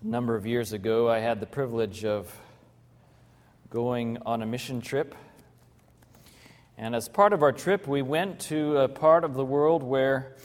[0.00, 2.32] A number of years ago, I had the privilege of
[3.68, 5.12] going on a mission trip.
[6.76, 10.36] And as part of our trip, we went to a part of the world where,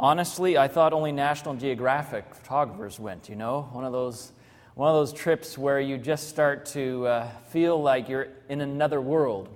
[0.00, 3.68] honestly, I thought only National Geographic photographers went, you know?
[3.72, 4.32] One of those,
[4.76, 9.02] one of those trips where you just start to uh, feel like you're in another
[9.02, 9.50] world.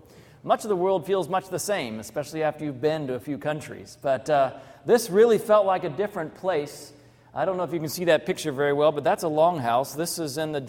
[0.44, 3.38] Much of the world feels much the same, especially after you've been to a few
[3.38, 3.96] countries.
[4.02, 4.52] But uh,
[4.84, 6.92] this really felt like a different place
[7.36, 9.94] I don't know if you can see that picture very well, but that's a longhouse.
[9.94, 10.60] This is in the,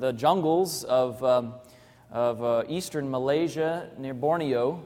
[0.00, 1.54] the jungles of, um,
[2.10, 4.82] of uh, eastern Malaysia near Borneo.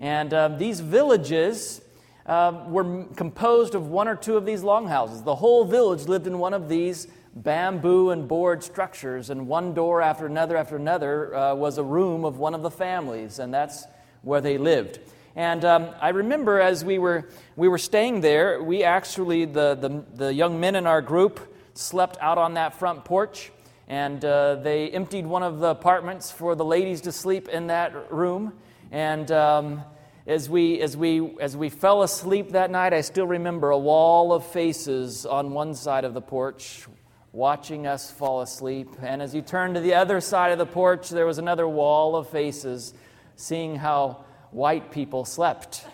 [0.00, 1.82] And uh, these villages
[2.26, 5.22] uh, were composed of one or two of these longhouses.
[5.22, 10.02] The whole village lived in one of these bamboo and board structures, and one door
[10.02, 13.84] after another after another uh, was a room of one of the families, and that's
[14.22, 14.98] where they lived.
[15.40, 17.26] And um, I remember as we were,
[17.56, 21.40] we were staying there, we actually, the, the, the young men in our group,
[21.72, 23.50] slept out on that front porch.
[23.88, 28.12] And uh, they emptied one of the apartments for the ladies to sleep in that
[28.12, 28.52] room.
[28.92, 29.82] And um,
[30.26, 34.34] as, we, as, we, as we fell asleep that night, I still remember a wall
[34.34, 36.86] of faces on one side of the porch
[37.32, 38.90] watching us fall asleep.
[39.00, 42.14] And as you turned to the other side of the porch, there was another wall
[42.14, 42.92] of faces
[43.36, 45.84] seeing how white people slept.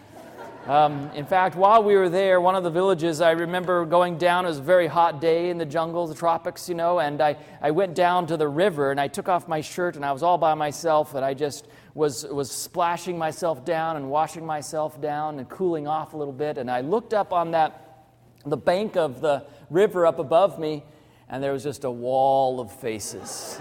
[0.67, 4.47] Um, in fact, while we were there, one of the villages, I remember going down,
[4.47, 7.37] it was a very hot day in the jungle, the tropics, you know, and I,
[7.63, 10.25] I went down to the river and I took off my shirt and I was
[10.25, 15.39] all by myself and I just was, was splashing myself down and washing myself down
[15.39, 16.59] and cooling off a little bit.
[16.59, 18.09] And I looked up on that,
[18.45, 20.83] the bank of the river up above me,
[21.29, 23.61] and there was just a wall of faces.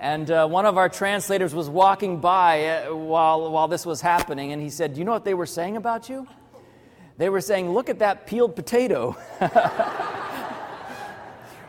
[0.00, 4.52] And uh, one of our translators was walking by uh, while, while this was happening,
[4.52, 6.26] and he said, Do you know what they were saying about you?
[7.18, 9.16] They were saying, Look at that peeled potato.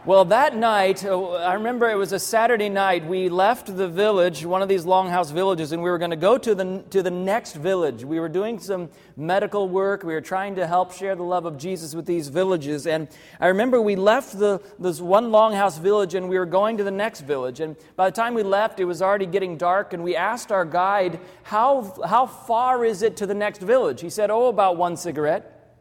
[0.07, 3.05] Well, that night, uh, I remember it was a Saturday night.
[3.05, 6.37] We left the village, one of these longhouse villages, and we were going to go
[6.37, 8.05] to the, to the next village.
[8.05, 8.87] We were doing some
[9.17, 10.03] medical work.
[10.03, 12.87] We were trying to help share the love of Jesus with these villages.
[12.87, 13.09] And
[13.41, 16.89] I remember we left the, this one longhouse village and we were going to the
[16.89, 17.59] next village.
[17.59, 19.91] And by the time we left, it was already getting dark.
[19.91, 23.99] And we asked our guide, How, how far is it to the next village?
[23.99, 25.75] He said, Oh, about one cigarette.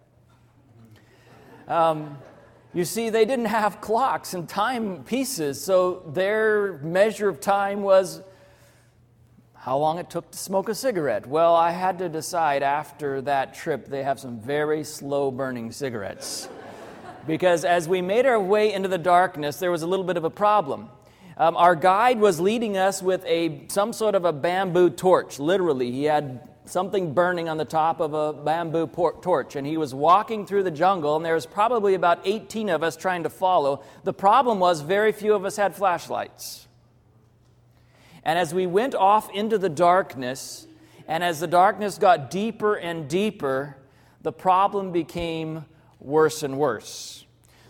[1.68, 2.18] Um,
[2.76, 8.22] you see, they didn't have clocks and timepieces, so their measure of time was
[9.54, 11.26] how long it took to smoke a cigarette.
[11.26, 16.50] Well, I had to decide after that trip, they have some very slow burning cigarettes.
[17.26, 20.24] because as we made our way into the darkness, there was a little bit of
[20.24, 20.90] a problem.
[21.38, 25.90] Um, our guide was leading us with a, some sort of a bamboo torch, literally.
[25.90, 29.56] He had something burning on the top of a bamboo torch.
[29.56, 32.96] And he was walking through the jungle, and there was probably about 18 of us
[32.96, 33.82] trying to follow.
[34.04, 36.66] The problem was, very few of us had flashlights.
[38.24, 40.66] And as we went off into the darkness,
[41.06, 43.76] and as the darkness got deeper and deeper,
[44.22, 45.64] the problem became
[46.00, 47.25] worse and worse.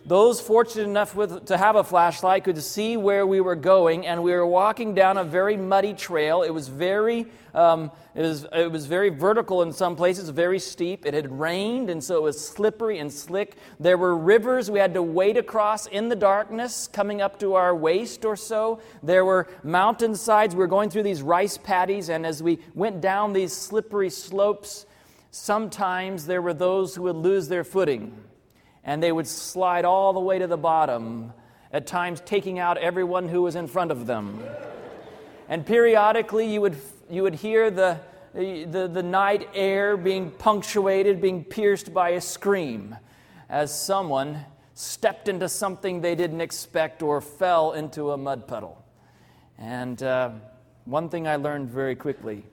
[0.06, 4.22] Those fortunate enough with, to have a flashlight could see where we were going, and
[4.22, 6.42] we were walking down a very muddy trail.
[6.42, 11.06] It was very, um, it, was, it was very vertical in some places, very steep.
[11.06, 13.56] It had rained, and so it was slippery and slick.
[13.80, 17.74] There were rivers we had to wade across in the darkness, coming up to our
[17.74, 18.80] waist or so.
[19.02, 20.54] There were mountainsides.
[20.54, 24.86] We were going through these rice paddies, and as we went down these slippery slopes,
[25.32, 28.16] sometimes there were those who would lose their footing
[28.86, 31.32] and they would slide all the way to the bottom,
[31.72, 34.40] at times taking out everyone who was in front of them.
[35.48, 36.76] And periodically, you would,
[37.10, 37.98] you would hear the,
[38.32, 42.96] the, the night air being punctuated, being pierced by a scream
[43.48, 44.44] as someone
[44.74, 48.84] stepped into something they didn't expect or fell into a mud puddle.
[49.58, 50.30] And uh,
[50.84, 52.44] one thing I learned very quickly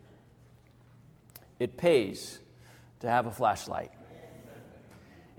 [1.60, 2.40] it pays
[3.02, 3.92] to have a flashlight.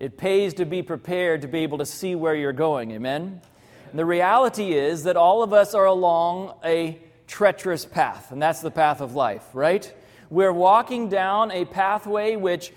[0.04, 2.90] It pays to be prepared to be able to see where you're going.
[2.90, 3.40] Amen?
[3.88, 8.60] And the reality is that all of us are along a treacherous path, and that's
[8.60, 9.90] the path of life, right?
[10.28, 12.74] We're walking down a pathway which,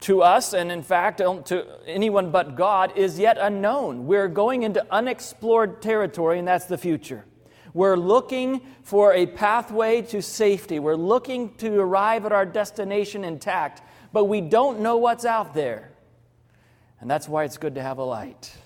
[0.00, 4.06] to us, and in fact um, to anyone but God, is yet unknown.
[4.06, 7.26] We're going into unexplored territory, and that's the future.
[7.74, 10.78] We're looking for a pathway to safety.
[10.78, 15.90] We're looking to arrive at our destination intact, but we don't know what's out there.
[17.00, 18.56] And that's why it's good to have a light.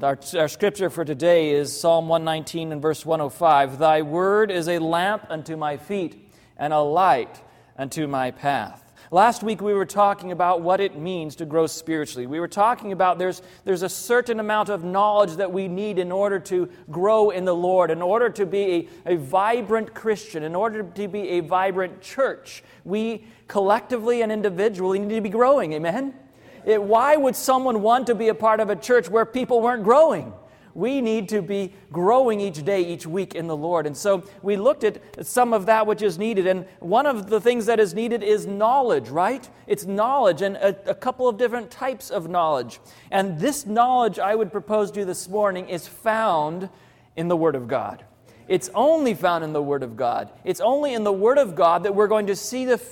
[0.00, 4.78] Our, our, scripture for today is Psalm 119 and verse 105 Thy word is a
[4.78, 7.42] lamp unto my feet and a light
[7.76, 8.82] unto my path.
[9.10, 12.26] Last week we were talking about what it means to grow spiritually.
[12.26, 16.10] We were talking about there's, there's a certain amount of knowledge that we need in
[16.10, 20.56] order to grow in the Lord, in order to be a, a vibrant Christian, in
[20.56, 22.64] order to be a vibrant church.
[22.86, 25.74] We collectively and individually need to be growing.
[25.74, 26.14] Amen?
[26.64, 29.84] It, why would someone want to be a part of a church where people weren't
[29.84, 30.32] growing?
[30.74, 33.86] we need to be growing each day, each week in the Lord.
[33.86, 36.46] And so we looked at some of that which is needed.
[36.46, 39.48] And one of the things that is needed is knowledge, right?
[39.66, 42.80] It's knowledge and a, a couple of different types of knowledge.
[43.10, 46.68] And this knowledge I would propose to you this morning is found
[47.16, 48.04] in the Word of God.
[48.48, 50.30] It's only found in the Word of God.
[50.44, 52.82] It's only in the Word of God that we're going to see the,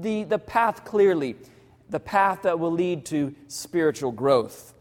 [0.00, 1.36] the, the path clearly,
[1.90, 4.74] the path that will lead to spiritual growth.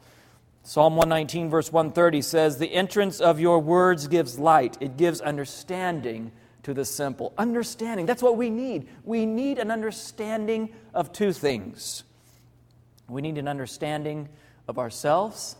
[0.63, 6.31] Psalm 119, verse 130 says, The entrance of your words gives light, it gives understanding
[6.63, 7.33] to the simple.
[7.37, 8.87] Understanding, that's what we need.
[9.03, 12.03] We need an understanding of two things.
[13.07, 14.29] We need an understanding
[14.67, 15.55] of ourselves,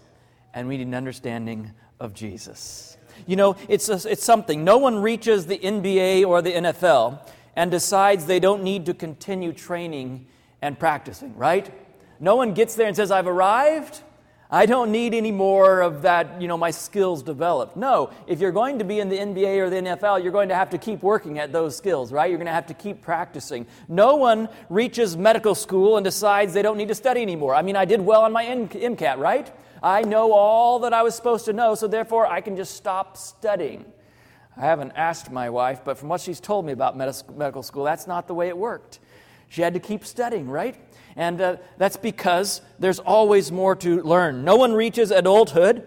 [0.53, 2.97] and we need an understanding of Jesus.
[3.25, 4.63] You know, it's, a, it's something.
[4.63, 9.51] No one reaches the NBA or the NFL and decides they don't need to continue
[9.51, 10.27] training
[10.61, 11.71] and practicing, right?
[12.19, 14.01] No one gets there and says, I've arrived.
[14.51, 17.77] I don't need any more of that, you know, my skills developed.
[17.77, 20.55] No, if you're going to be in the NBA or the NFL, you're going to
[20.55, 22.31] have to keep working at those skills, right?
[22.31, 23.67] You're going to have to keep practicing.
[23.87, 27.53] No one reaches medical school and decides they don't need to study anymore.
[27.53, 29.51] I mean, I did well on my MCAT, right?
[29.83, 33.17] I know all that I was supposed to know, so therefore I can just stop
[33.17, 33.85] studying.
[34.57, 38.07] I haven't asked my wife, but from what she's told me about medical school, that's
[38.07, 38.99] not the way it worked.
[39.49, 40.75] She had to keep studying, right?
[41.15, 44.45] And uh, that's because there's always more to learn.
[44.45, 45.85] No one reaches adulthood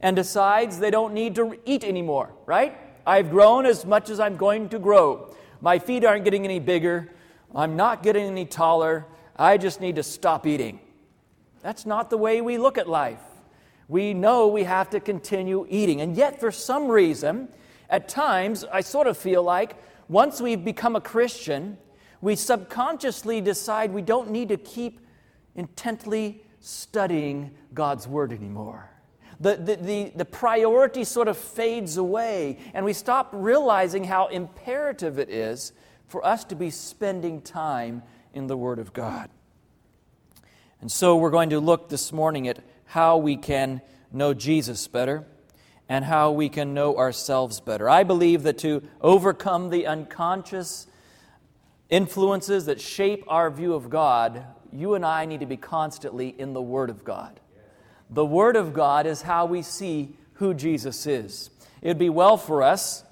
[0.00, 2.78] and decides they don't need to eat anymore, right?
[3.06, 5.34] I've grown as much as I'm going to grow.
[5.60, 7.12] My feet aren't getting any bigger.
[7.54, 9.06] I'm not getting any taller.
[9.36, 10.80] I just need to stop eating.
[11.62, 13.20] That's not the way we look at life.
[13.88, 16.00] We know we have to continue eating.
[16.00, 17.48] And yet, for some reason,
[17.88, 19.76] at times, I sort of feel like
[20.08, 21.78] once we've become a Christian,
[22.20, 25.00] we subconsciously decide we don't need to keep
[25.54, 28.90] intently studying God's Word anymore.
[29.38, 35.18] The, the, the, the, priority sort of fades away, and we stop realizing how imperative
[35.18, 35.72] it is
[36.08, 38.02] for us to be spending time
[38.32, 39.28] in the Word of God.
[40.80, 43.82] And so we're going to look this morning at how we can
[44.12, 45.26] know Jesus better
[45.88, 47.88] and how we can know ourselves better.
[47.88, 50.86] I believe that to overcome the unconscious
[51.90, 56.52] influences that shape our view of God, you and I need to be constantly in
[56.52, 57.40] the Word of God.
[58.10, 61.50] The Word of God is how we see who Jesus is.
[61.82, 63.04] It would be well for us,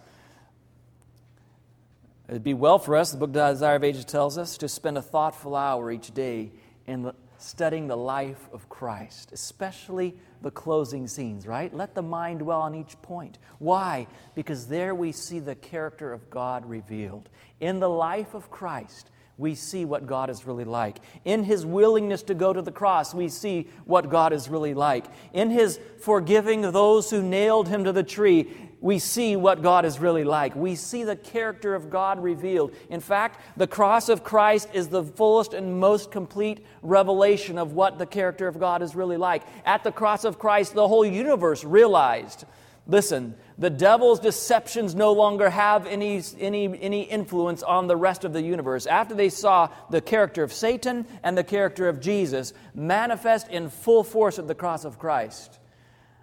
[2.29, 4.97] it would be well for us, the book Desire of Ages tells us, to spend
[4.97, 6.50] a thoughtful hour each day
[6.87, 11.75] in the, studying the life of Christ, especially the closing scenes, right?
[11.75, 13.38] Let the mind dwell on each point.
[13.59, 14.06] Why?
[14.35, 17.29] Because there we see the character of God revealed.
[17.60, 20.98] In the life of Christ, we see what God is really like.
[21.24, 25.06] In his willingness to go to the cross, we see what God is really like.
[25.32, 29.98] In his forgiving those who nailed him to the tree, we see what God is
[29.98, 30.54] really like.
[30.54, 32.74] We see the character of God revealed.
[32.90, 37.98] In fact, the cross of Christ is the fullest and most complete revelation of what
[37.98, 39.42] the character of God is really like.
[39.64, 42.44] At the cross of Christ, the whole universe realized
[42.87, 48.33] listen, the devil's deceptions no longer have any, any, any influence on the rest of
[48.33, 48.87] the universe.
[48.87, 54.05] After they saw the character of Satan and the character of Jesus manifest in full
[54.05, 55.59] force at the cross of Christ,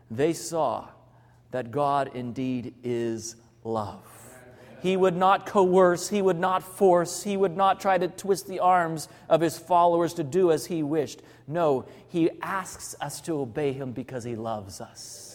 [0.09, 0.89] they saw
[1.51, 4.07] that God indeed is love.
[4.81, 8.59] He would not coerce, he would not force, he would not try to twist the
[8.59, 11.21] arms of his followers to do as he wished.
[11.47, 15.30] No, he asks us to obey him because he loves us.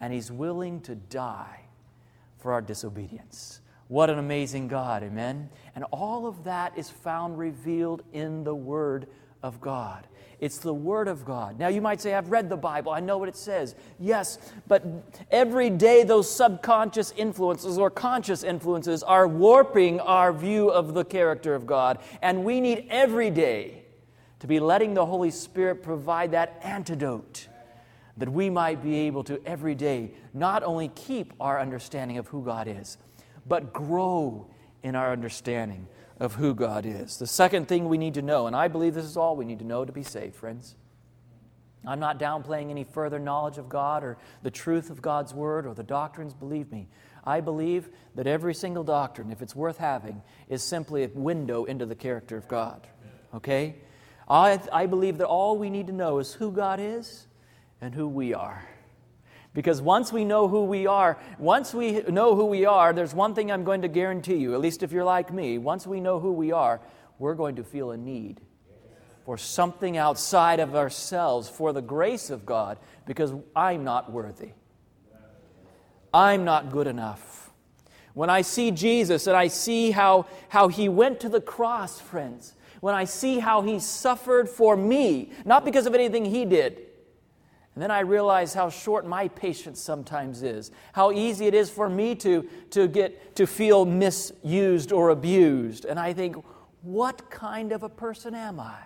[0.00, 1.60] And he's willing to die
[2.38, 3.60] for our disobedience.
[3.88, 5.48] What an amazing God, amen?
[5.74, 9.08] And all of that is found revealed in the Word
[9.42, 10.06] of God.
[10.40, 11.58] It's the Word of God.
[11.58, 13.74] Now, you might say, I've read the Bible, I know what it says.
[13.98, 14.38] Yes,
[14.68, 14.84] but
[15.30, 21.54] every day those subconscious influences or conscious influences are warping our view of the character
[21.54, 21.98] of God.
[22.22, 23.82] And we need every day
[24.40, 27.47] to be letting the Holy Spirit provide that antidote
[28.18, 32.44] that we might be able to every day not only keep our understanding of who
[32.44, 32.98] God is,
[33.46, 34.46] but grow
[34.82, 35.88] in our understanding
[36.20, 37.16] of who God is.
[37.18, 39.60] The second thing we need to know, and I believe this is all we need
[39.60, 40.74] to know to be saved, friends.
[41.86, 45.74] I'm not downplaying any further knowledge of God or the truth of God's Word or
[45.74, 46.88] the doctrines, believe me.
[47.24, 51.86] I believe that every single doctrine, if it's worth having, is simply a window into
[51.86, 52.86] the character of God.
[53.32, 53.76] okay?
[54.28, 57.27] I, I believe that all we need to know is who God is
[57.80, 58.66] and who we are.
[59.54, 63.34] Because once we know who we are, once we know who we are, there's one
[63.34, 66.20] thing I'm going to guarantee you, at least if you're like me, once we know
[66.20, 66.80] who we are,
[67.18, 68.40] we're going to feel a need
[69.24, 74.52] for something outside of ourselves, for the grace of God, because I'm not worthy.
[76.14, 77.50] I'm not good enough.
[78.14, 82.54] When I see Jesus and I see how, how he went to the cross, friends,
[82.80, 86.87] when I see how he suffered for me, not because of anything he did,
[87.78, 91.88] and then I realize how short my patience sometimes is, how easy it is for
[91.88, 95.84] me to, to get to feel misused or abused.
[95.84, 96.34] And I think,
[96.82, 98.80] what kind of a person am I?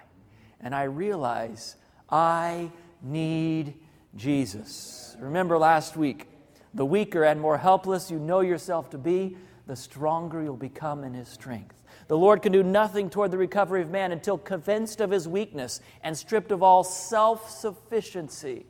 [0.60, 1.76] And I realize
[2.10, 2.70] I
[3.00, 3.76] need
[4.14, 5.16] Jesus.
[5.18, 6.28] Remember last week,
[6.74, 11.14] the weaker and more helpless you know yourself to be, the stronger you'll become in
[11.14, 11.82] his strength.
[12.08, 15.80] The Lord can do nothing toward the recovery of man until convinced of his weakness
[16.02, 18.66] and stripped of all self sufficiency.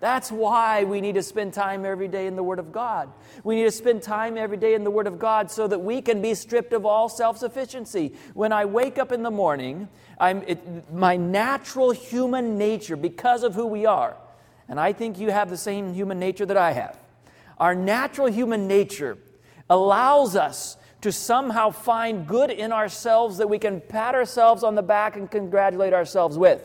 [0.00, 3.10] That's why we need to spend time every day in the Word of God.
[3.42, 6.02] We need to spend time every day in the Word of God so that we
[6.02, 8.12] can be stripped of all self sufficiency.
[8.34, 9.88] When I wake up in the morning,
[10.20, 14.16] it, my natural human nature, because of who we are,
[14.68, 16.98] and I think you have the same human nature that I have,
[17.58, 19.16] our natural human nature
[19.70, 24.82] allows us to somehow find good in ourselves that we can pat ourselves on the
[24.82, 26.62] back and congratulate ourselves with.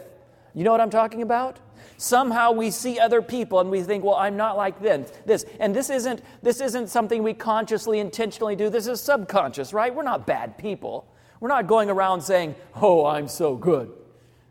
[0.53, 1.59] You know what I'm talking about?
[1.99, 5.43] Somehow we see other people and we think, well, I'm not like them, this.
[5.59, 8.69] And this isn't, this isn't something we consciously, intentionally do.
[8.69, 9.93] This is subconscious, right?
[9.93, 11.13] We're not bad people.
[11.41, 13.91] We're not going around saying, oh, I'm so good.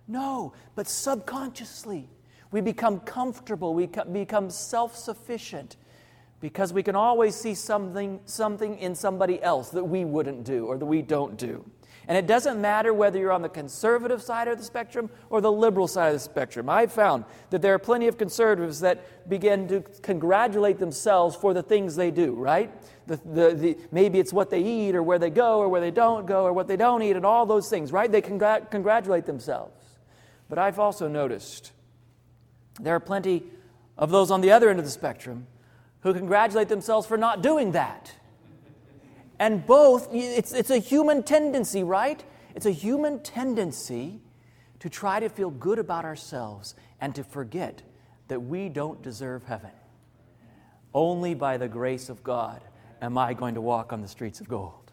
[0.07, 2.11] No, but subconsciously,
[2.51, 5.77] we become comfortable, we become self sufficient
[6.41, 10.77] because we can always see something, something in somebody else that we wouldn't do or
[10.77, 11.65] that we don't do.
[12.09, 15.53] And it doesn't matter whether you're on the conservative side of the spectrum or the
[15.53, 16.71] liberal side of the spectrum.
[16.71, 21.63] I've found that there are plenty of conservatives that begin to congratulate themselves for the
[21.63, 22.73] things they do, right?
[23.07, 25.91] The, the, the, maybe it's what they eat or where they go or where they
[25.91, 28.11] don't go or what they don't eat and all those things, right?
[28.11, 29.75] They congr- congratulate themselves.
[30.49, 31.73] But I've also noticed
[32.81, 33.43] there are plenty
[33.99, 35.47] of those on the other end of the spectrum
[36.01, 38.15] who congratulate themselves for not doing that.
[39.39, 42.23] And both, it's, it's a human tendency, right?
[42.55, 44.21] It's a human tendency
[44.81, 47.83] to try to feel good about ourselves and to forget
[48.29, 49.71] that we don't deserve heaven.
[50.95, 52.63] Only by the grace of God
[53.01, 54.93] am I going to walk on the streets of gold.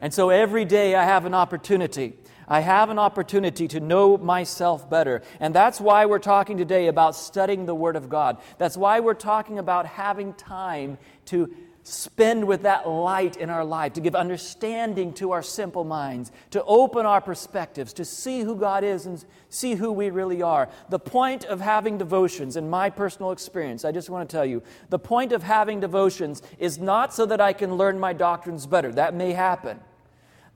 [0.00, 2.14] And so every day I have an opportunity.
[2.48, 5.22] I have an opportunity to know myself better.
[5.38, 8.38] And that's why we're talking today about studying the Word of God.
[8.58, 11.54] That's why we're talking about having time to
[11.90, 16.62] spend with that light in our life, to give understanding to our simple minds, to
[16.64, 20.68] open our perspectives, to see who God is and see who we really are.
[20.88, 24.62] The point of having devotions, in my personal experience, I just want to tell you,
[24.88, 28.92] the point of having devotions is not so that I can learn my doctrines better.
[28.92, 29.80] That may happen.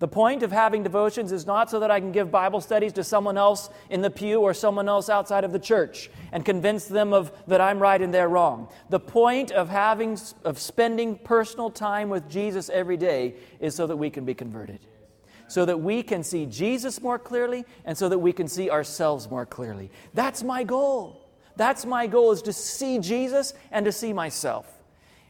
[0.04, 3.02] The point of having devotions is not so that I can give Bible studies to
[3.02, 7.14] someone else in the pew or someone else outside of the church and convince them
[7.14, 8.68] of that I'm right and they're wrong.
[8.90, 13.96] The point of having of spending personal time with Jesus every day is so that
[13.96, 14.80] we can be converted.
[15.48, 19.30] So that we can see Jesus more clearly and so that we can see ourselves
[19.30, 19.90] more clearly.
[20.12, 21.26] That's my goal.
[21.56, 24.70] That's my goal is to see Jesus and to see myself.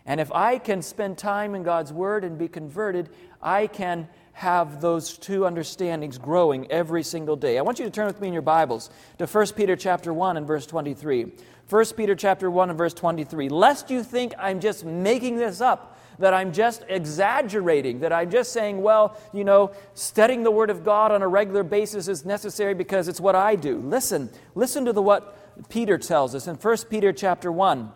[0.04, 4.80] And if I can spend time in God's word and be converted, I can have
[4.80, 7.56] those two understandings growing every single day.
[7.56, 10.36] I want you to turn with me in your Bibles to 1 Peter chapter 1
[10.36, 11.32] and verse 23.
[11.70, 13.48] 1 Peter chapter 1 and verse 23.
[13.48, 18.52] Lest you think I'm just making this up, that I'm just exaggerating, that I'm just
[18.52, 22.74] saying, well, you know, studying the Word of God on a regular basis is necessary
[22.74, 23.78] because it's what I do.
[23.78, 27.90] Listen, listen to the, what Peter tells us in 1 Peter chapter 1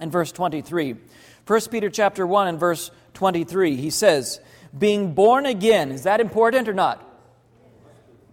[0.00, 0.96] and verse 23.
[1.46, 4.40] 1 Peter chapter 1 and verse 23, he says,
[4.76, 5.90] being born again.
[5.90, 7.08] Is that important or not?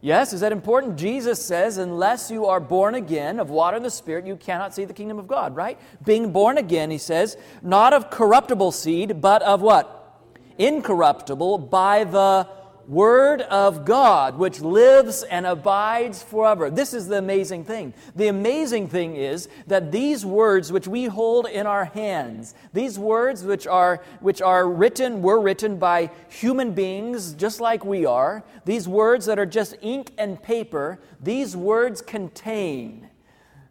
[0.01, 0.97] Yes, is that important?
[0.97, 4.85] Jesus says, unless you are born again of water and the Spirit, you cannot see
[4.85, 5.77] the kingdom of God, right?
[6.05, 10.21] Being born again, he says, not of corruptible seed, but of what?
[10.57, 12.47] Incorruptible, by the
[12.89, 16.71] Word of God, which lives and abides forever.
[16.71, 17.93] This is the amazing thing.
[18.15, 23.43] The amazing thing is that these words which we hold in our hands, these words
[23.43, 28.87] which are, which are written, were written by human beings just like we are, these
[28.87, 33.07] words that are just ink and paper, these words contain,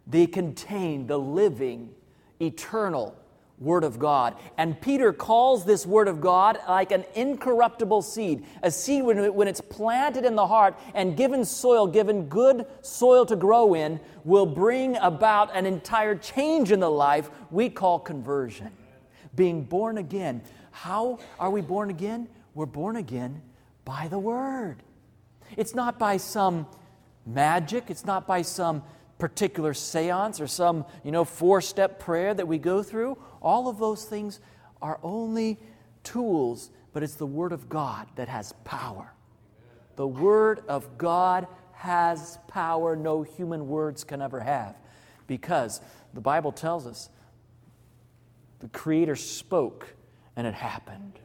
[0.07, 1.89] they contain the living,
[2.39, 3.18] eternal
[3.59, 4.35] Word of God.
[4.57, 8.45] And Peter calls this Word of God like an incorruptible seed.
[8.63, 13.25] A seed, when, when it's planted in the heart and given soil, given good soil
[13.25, 18.71] to grow in, will bring about an entire change in the life we call conversion.
[19.35, 20.41] Being born again.
[20.71, 22.29] How are we born again?
[22.53, 23.41] We're born again
[23.83, 24.77] by the Word.
[25.57, 26.67] It's not by some
[27.25, 28.83] magic, it's not by some
[29.19, 33.17] particular seance or some, you know, four step prayer that we go through.
[33.41, 34.39] All of those things
[34.81, 35.59] are only
[36.03, 39.13] tools, but it's the Word of God that has power.
[39.97, 44.75] The Word of God has power no human words can ever have
[45.27, 45.81] because
[46.13, 47.09] the Bible tells us
[48.59, 49.95] the Creator spoke
[50.35, 51.19] and it happened.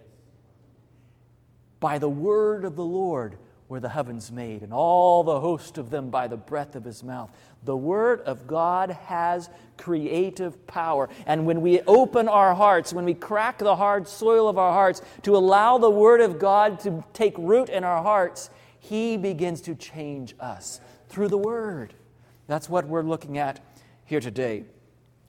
[1.79, 3.37] By the word of the Lord
[3.69, 7.03] were the heavens made, and all the host of them by the breath of his
[7.03, 7.31] mouth.
[7.65, 11.09] The Word of God has creative power.
[11.27, 15.01] And when we open our hearts, when we crack the hard soil of our hearts
[15.23, 19.75] to allow the Word of God to take root in our hearts, He begins to
[19.75, 21.95] change us through the Word.
[22.47, 23.61] That's what we're looking at
[24.05, 24.65] here today.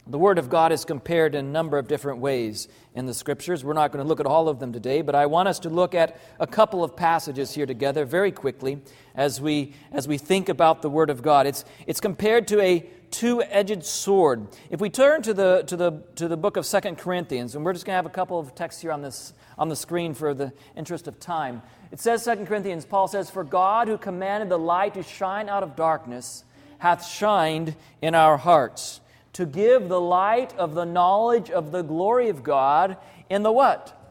[0.07, 3.63] The Word of God is compared in a number of different ways in the Scriptures.
[3.63, 5.69] We're not going to look at all of them today, but I want us to
[5.69, 8.81] look at a couple of passages here together very quickly
[9.15, 11.47] as we, as we think about the Word of God.
[11.47, 14.47] It's, it's compared to a two edged sword.
[14.69, 17.74] If we turn to the, to, the, to the book of Second Corinthians, and we're
[17.74, 20.35] just going to have a couple of texts here on, this, on the screen for
[20.35, 21.63] the interest of time.
[21.91, 25.63] It says, Second Corinthians, Paul says, For God who commanded the light to shine out
[25.63, 26.43] of darkness
[26.77, 29.01] hath shined in our hearts
[29.36, 32.96] to give the light of the knowledge of the glory of God
[33.30, 34.01] in the what?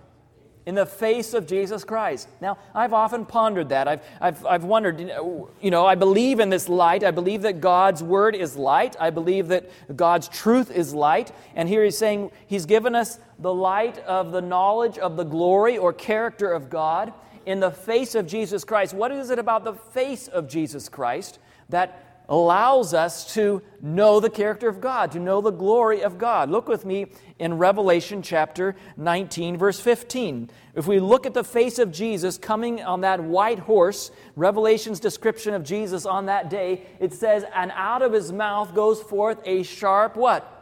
[0.67, 2.29] In the face of Jesus Christ.
[2.43, 3.89] Now, I've often pondered that.
[3.89, 7.03] I've, I've, I've wondered, you know, I believe in this light.
[7.03, 8.97] I believe that God's word is light.
[9.01, 11.33] I believe that God's truth is light.
[11.55, 15.79] And here he's saying he's given us the light of the knowledge of the glory
[15.79, 17.15] or character of God
[17.47, 18.93] in the face of Jesus Christ.
[18.93, 21.39] What is it about the face of Jesus Christ
[21.71, 26.51] that allows us to know the character of God, to know the glory of God.
[26.51, 27.07] Look with me
[27.39, 30.51] in Revelation chapter 19, verse 15.
[30.75, 35.55] If we look at the face of Jesus coming on that white horse, Revelation's description
[35.55, 39.63] of Jesus on that day, it says, And out of his mouth goes forth a
[39.63, 40.54] sharp what?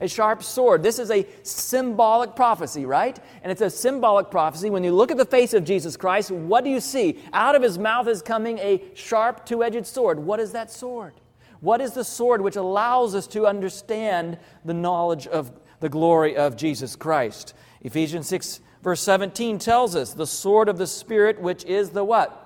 [0.00, 0.82] A sharp sword.
[0.82, 3.18] This is a symbolic prophecy, right?
[3.42, 4.70] And it's a symbolic prophecy.
[4.70, 7.22] When you look at the face of Jesus Christ, what do you see?
[7.32, 10.18] Out of his mouth is coming a sharp two edged sword.
[10.18, 11.14] What is that sword?
[11.60, 16.56] What is the sword which allows us to understand the knowledge of the glory of
[16.56, 17.54] Jesus Christ?
[17.80, 22.45] Ephesians 6, verse 17 tells us the sword of the Spirit, which is the what?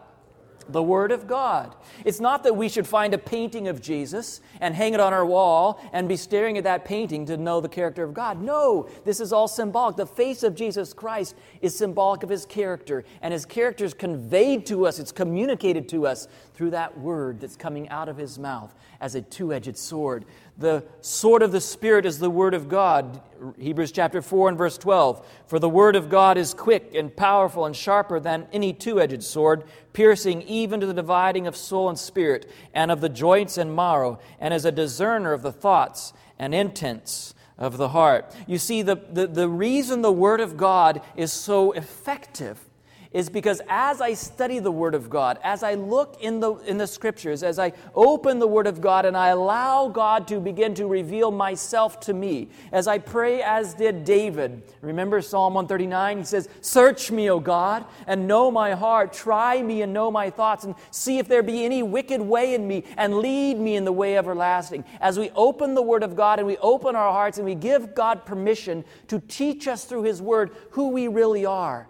[0.73, 1.75] The Word of God.
[2.05, 5.25] It's not that we should find a painting of Jesus and hang it on our
[5.25, 8.41] wall and be staring at that painting to know the character of God.
[8.41, 9.97] No, this is all symbolic.
[9.97, 14.67] The face of Jesus Christ is symbolic of His character, and His character is conveyed
[14.67, 18.75] to us, it's communicated to us through that Word that's coming out of His mouth
[19.01, 20.25] as a two edged sword.
[20.61, 23.23] The sword of the Spirit is the Word of God.
[23.59, 25.27] Hebrews chapter 4 and verse 12.
[25.47, 29.23] For the Word of God is quick and powerful and sharper than any two edged
[29.23, 33.75] sword, piercing even to the dividing of soul and spirit, and of the joints and
[33.75, 38.31] marrow, and is a discerner of the thoughts and intents of the heart.
[38.47, 42.70] You see, the, the, the reason the Word of God is so effective
[43.13, 46.79] is because as I study the Word of God, as I look in the, in
[46.79, 50.75] the Scriptures, as I open the Word of God and I allow God to begin
[50.75, 54.63] to reveal myself to me, as I pray as did David.
[54.81, 56.19] Remember Psalm 139?
[56.19, 59.13] He says, Search me, O God, and know my heart.
[59.13, 62.69] Try me and know my thoughts, and see if there be any wicked way in
[62.69, 64.85] me, and lead me in the way everlasting.
[65.01, 67.95] As we open the Word of God and we open our hearts and we give
[67.95, 71.89] God permission to teach us through His Word who we really are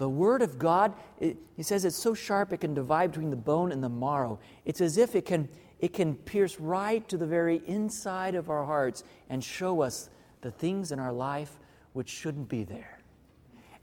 [0.00, 3.36] the Word of God, it, he says it's so sharp it can divide between the
[3.36, 4.38] bone and the marrow.
[4.64, 5.46] It's as if it can,
[5.78, 10.08] it can pierce right to the very inside of our hearts and show us
[10.40, 11.58] the things in our life
[11.92, 13.00] which shouldn't be there.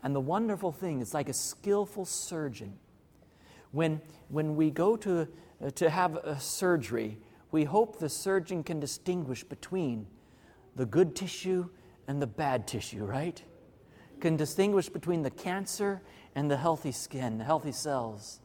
[0.01, 2.73] And the wonderful thing, it's like a skillful surgeon.
[3.71, 5.27] When, when we go to,
[5.63, 7.19] uh, to have a surgery,
[7.51, 10.08] we hope the surgeon can distinguish between
[10.75, 11.69] the good tissue
[12.08, 13.39] and the bad tissue, right?
[14.19, 16.01] Can distinguish between the cancer
[16.36, 18.39] and the healthy skin, the healthy cells.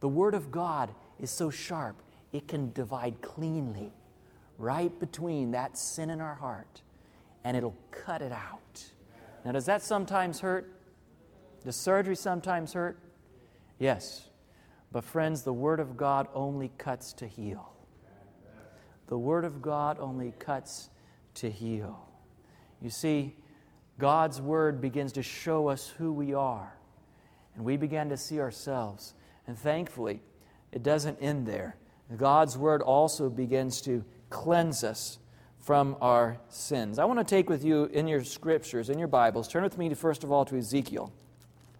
[0.00, 3.92] The Word of God is so sharp, it can divide cleanly
[4.58, 6.82] right between that sin in our heart
[7.44, 8.84] and it'll cut it out.
[9.44, 10.72] Now, does that sometimes hurt?
[11.64, 12.98] Does surgery sometimes hurt?
[13.78, 14.28] Yes.
[14.92, 17.72] But, friends, the Word of God only cuts to heal.
[19.08, 20.90] The Word of God only cuts
[21.34, 22.08] to heal.
[22.80, 23.36] You see,
[24.02, 26.74] God's Word begins to show us who we are,
[27.54, 29.14] and we begin to see ourselves.
[29.46, 30.20] And thankfully,
[30.72, 31.76] it doesn't end there.
[32.16, 35.20] God's Word also begins to cleanse us
[35.60, 36.98] from our sins.
[36.98, 39.88] I want to take with you in your scriptures, in your Bibles, turn with me
[39.88, 41.12] to, first of all to Ezekiel.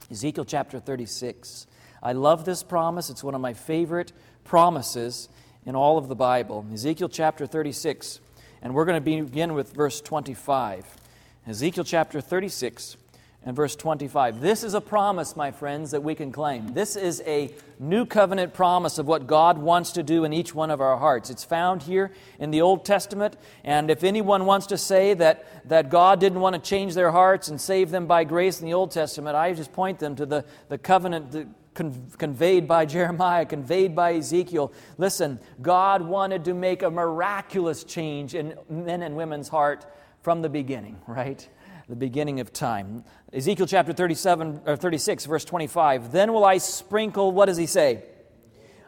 [0.09, 1.67] Ezekiel chapter 36.
[2.05, 3.11] I love this promise.
[3.11, 4.13] It's one of my favorite
[4.45, 5.29] promises
[5.67, 6.65] in all of the Bible.
[6.73, 8.21] Ezekiel chapter 36.
[8.63, 11.02] And we're going to begin with verse 25.
[11.45, 12.97] Ezekiel chapter 36
[13.45, 14.41] and verse 25.
[14.41, 16.73] This is a promise, my friends, that we can claim.
[16.73, 20.71] This is a new covenant promise of what God wants to do in each one
[20.71, 21.31] of our hearts.
[21.31, 25.91] It's found here in the Old Testament, and if anyone wants to say that, that
[25.91, 28.93] God didn't want to change their hearts and save them by grace in the Old
[28.93, 34.73] Testament, I just point them to the, the covenant conveyed by Jeremiah, conveyed by Ezekiel.
[34.97, 39.87] Listen, God wanted to make a miraculous change in men and women's heart
[40.23, 41.47] from the beginning, right?
[41.89, 43.05] The beginning of time.
[43.33, 46.13] Ezekiel chapter 37 or 36 verse 25.
[46.13, 48.05] Then will I sprinkle what does he say?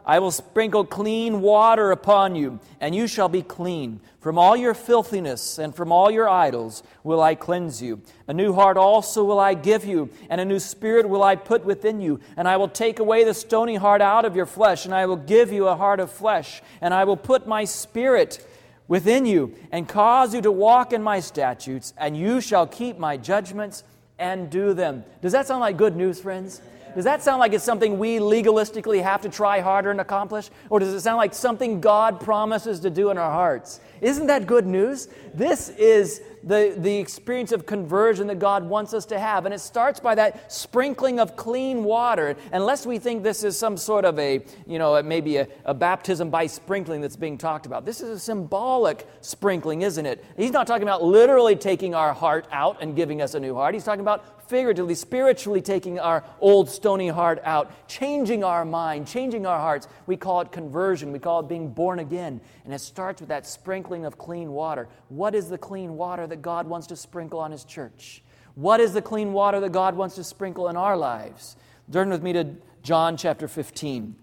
[0.07, 4.01] I will sprinkle clean water upon you, and you shall be clean.
[4.19, 8.01] From all your filthiness and from all your idols will I cleanse you.
[8.27, 11.65] A new heart also will I give you, and a new spirit will I put
[11.65, 12.19] within you.
[12.37, 15.15] And I will take away the stony heart out of your flesh, and I will
[15.15, 16.61] give you a heart of flesh.
[16.81, 18.45] And I will put my spirit
[18.87, 23.17] within you, and cause you to walk in my statutes, and you shall keep my
[23.17, 23.83] judgments
[24.19, 25.03] and do them.
[25.21, 26.61] Does that sound like good news, friends?
[26.95, 30.49] Does that sound like it's something we legalistically have to try harder and accomplish?
[30.69, 33.81] Or does it sound like something God promises to do in our hearts?
[33.99, 35.09] Isn't that good news?
[35.33, 39.45] This is the, the experience of conversion that God wants us to have.
[39.45, 42.35] And it starts by that sprinkling of clean water.
[42.53, 46.29] Unless we think this is some sort of a, you know, maybe a, a baptism
[46.29, 47.85] by sprinkling that's being talked about.
[47.85, 50.23] This is a symbolic sprinkling, isn't it?
[50.37, 53.73] He's not talking about literally taking our heart out and giving us a new heart.
[53.73, 59.45] He's talking about figuratively, spiritually taking our old stony heart out, changing our mind, changing
[59.45, 59.87] our hearts.
[60.05, 61.11] We call it conversion.
[61.11, 62.39] We call it being born again.
[62.63, 64.87] And it starts with that sprinkling of clean water.
[65.09, 68.21] What is the clean water that God wants to sprinkle on His church?
[68.55, 71.55] What is the clean water that God wants to sprinkle in our lives?
[71.89, 74.15] Turn with me to John chapter 15.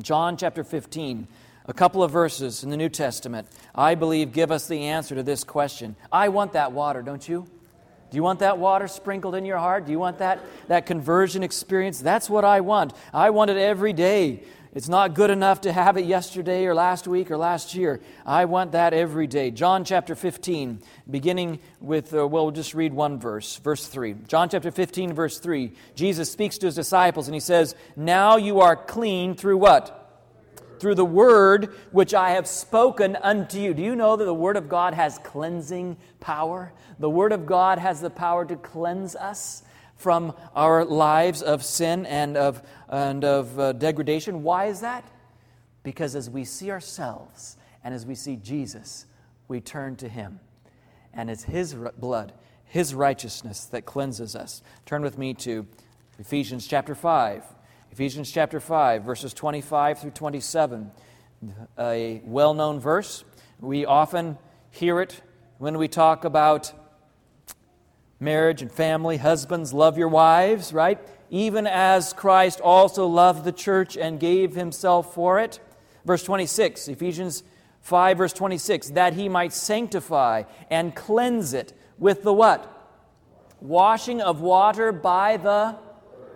[0.00, 1.26] John chapter 15.
[1.66, 5.24] A couple of verses in the New Testament, I believe, give us the answer to
[5.24, 5.96] this question.
[6.12, 7.46] I want that water, don't you?
[8.10, 9.86] Do you want that water sprinkled in your heart?
[9.86, 12.00] Do you want that, that conversion experience?
[12.00, 12.92] That's what I want.
[13.12, 14.44] I want it every day.
[14.72, 18.00] It's not good enough to have it yesterday or last week or last year.
[18.24, 19.50] I want that every day.
[19.50, 20.80] John chapter 15,
[21.10, 24.14] beginning with, uh, well, we'll just read one verse, verse 3.
[24.28, 25.72] John chapter 15, verse 3.
[25.96, 29.96] Jesus speaks to his disciples and he says, Now you are clean through what?
[30.78, 33.74] through the word which I have spoken unto you.
[33.74, 36.72] Do you know that the word of God has cleansing power?
[36.98, 39.62] The word of God has the power to cleanse us
[40.00, 44.42] from our lives of sin and of, and of uh, degradation.
[44.42, 45.04] Why is that?
[45.82, 49.06] Because as we see ourselves and as we see Jesus,
[49.46, 50.40] we turn to Him.
[51.12, 52.32] And it's His blood,
[52.64, 54.62] His righteousness that cleanses us.
[54.86, 55.66] Turn with me to
[56.18, 57.44] Ephesians chapter 5.
[57.92, 60.90] Ephesians chapter 5, verses 25 through 27.
[61.78, 63.24] A well known verse.
[63.60, 64.38] We often
[64.70, 65.20] hear it
[65.58, 66.72] when we talk about
[68.20, 69.16] marriage and family.
[69.16, 70.98] Husbands, love your wives, right?
[71.30, 75.58] Even as Christ also loved the church and gave himself for it.
[76.04, 77.42] Verse 26, Ephesians
[77.80, 82.76] 5, verse 26, that he might sanctify and cleanse it with the what?
[83.60, 85.76] Washing of water by the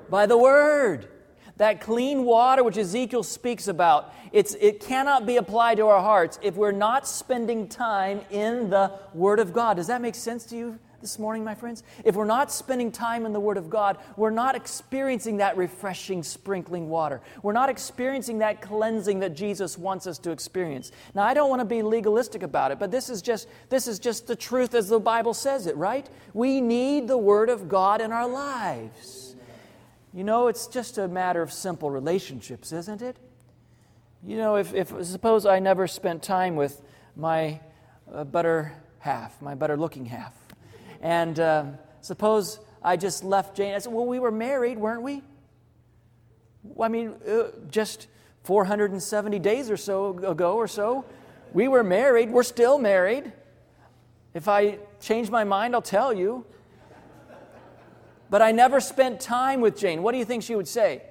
[0.09, 1.09] by the word.
[1.57, 6.39] That clean water which Ezekiel speaks about, it's, it cannot be applied to our hearts
[6.43, 9.77] if we're not spending time in the Word of God.
[9.77, 11.83] Does that make sense to you this morning, my friends?
[12.03, 16.23] If we're not spending time in the Word of God, we're not experiencing that refreshing,
[16.23, 17.21] sprinkling water.
[17.43, 20.93] We're not experiencing that cleansing that Jesus wants us to experience.
[21.15, 23.99] Now, I don't want to be legalistic about it, but this is just, this is
[23.99, 26.09] just the truth as the Bible says it, right?
[26.33, 29.37] We need the Word of God in our lives.
[30.15, 33.19] You know, it's just a matter of simple relationships, isn't it?
[34.27, 36.81] You know, if, if suppose I never spent time with
[37.15, 37.61] my
[38.11, 40.33] uh, better half, my better looking half,
[41.05, 41.65] and uh,
[42.01, 43.75] suppose I just left Jane.
[43.75, 45.23] I said, Well, we were married, weren't we?
[46.81, 48.09] I mean, uh, just
[48.45, 51.05] 470 days or so ago or so,
[51.53, 52.31] we were married.
[52.31, 53.31] We're still married.
[54.33, 56.47] If I change my mind, I'll tell you.
[58.31, 60.03] But I never spent time with Jane.
[60.03, 61.03] What do you think she would say?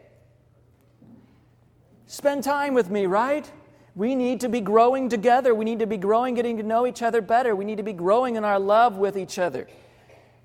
[2.08, 3.50] Spend time with me, right?
[3.96, 5.54] We need to be growing together.
[5.54, 7.56] We need to be growing, getting to know each other better.
[7.56, 9.68] We need to be growing in our love with each other.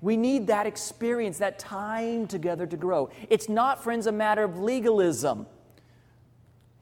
[0.01, 3.09] We need that experience, that time together to grow.
[3.29, 5.45] It's not, friends, a matter of legalism.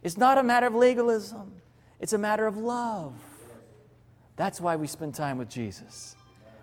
[0.03, 1.53] It's not a matter of legalism,
[1.99, 3.13] it's a matter of love.
[4.35, 6.16] That's why we spend time with Jesus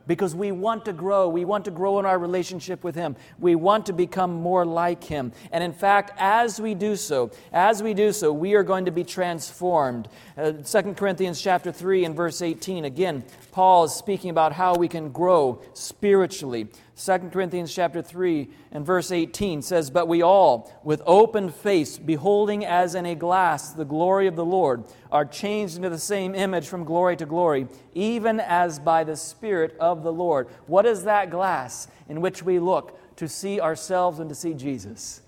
[0.07, 1.29] because we want to grow.
[1.29, 3.17] We want to grow in our relationship with Him.
[3.39, 5.33] We want to become more like Him.
[5.53, 8.91] And in fact, as we do so, as we do so, we are going to
[8.91, 10.09] be transformed.
[10.37, 14.89] Uh, 2 Corinthians chapter 3 and verse 18, again, Paul is speaking about how we
[14.89, 16.69] can grow spiritually.
[16.97, 22.65] 2 Corinthians chapter 3 and verse 18 says, But we all, with open face, beholding
[22.65, 26.69] as in a glass the glory of the Lord, are changed into the same image
[26.69, 30.47] from glory to glory, even as by the Spirit of the Lord.
[30.69, 35.23] What is that glass in which we look to see ourselves and to see Jesus?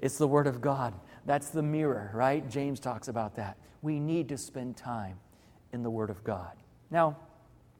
[0.00, 0.94] It's the Word of God.
[1.26, 2.48] That's the mirror, right?
[2.48, 3.56] James talks about that.
[3.82, 5.18] We need to spend time
[5.72, 6.52] in the Word of God.
[6.92, 7.16] Now,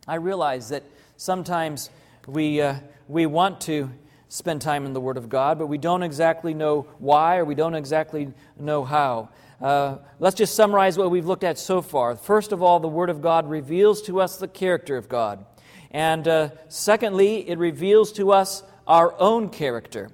[0.08, 0.82] I realize that
[1.16, 1.90] sometimes
[2.26, 2.76] we, uh,
[3.06, 3.90] we want to
[4.28, 7.54] spend time in the Word of God, but we don't exactly know why or we
[7.54, 9.30] don't exactly know how.
[9.60, 12.14] Uh, let's just summarize what we've looked at so far.
[12.14, 15.44] First of all, the Word of God reveals to us the character of God.
[15.90, 20.10] And uh, secondly, it reveals to us our own character.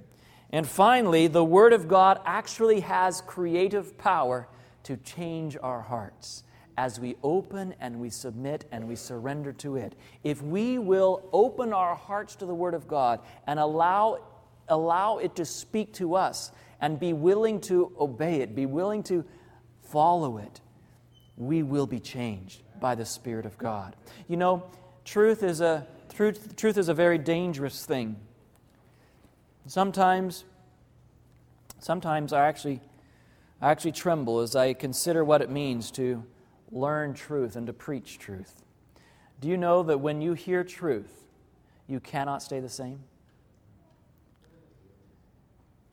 [0.50, 4.48] And finally, the Word of God actually has creative power
[4.84, 6.44] to change our hearts
[6.76, 9.94] as we open and we submit and we surrender to it.
[10.22, 14.20] If we will open our hearts to the Word of God and allow,
[14.68, 19.24] allow it to speak to us and be willing to obey it, be willing to
[19.82, 20.60] follow it,
[21.36, 23.96] we will be changed by the Spirit of God.
[24.28, 24.64] You know,
[25.04, 28.16] truth is a, truth, truth is a very dangerous thing.
[29.66, 30.44] Sometimes,
[31.78, 32.80] sometimes I actually,
[33.62, 36.24] I actually tremble as I consider what it means to
[36.74, 38.62] learn truth and to preach truth.
[39.40, 41.24] Do you know that when you hear truth,
[41.86, 43.00] you cannot stay the same?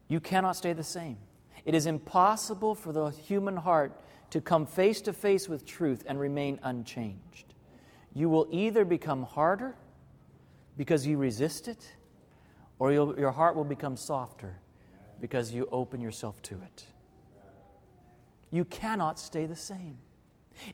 [0.08, 1.18] You cannot stay the same.
[1.64, 3.94] It is impossible for the human heart
[4.32, 7.54] to come face to face with truth and remain unchanged.
[8.14, 9.76] You will either become harder
[10.78, 11.96] because you resist it,
[12.80, 14.58] or your heart will become softer
[15.20, 16.86] because you open yourself to it.
[18.50, 19.98] You cannot stay the same.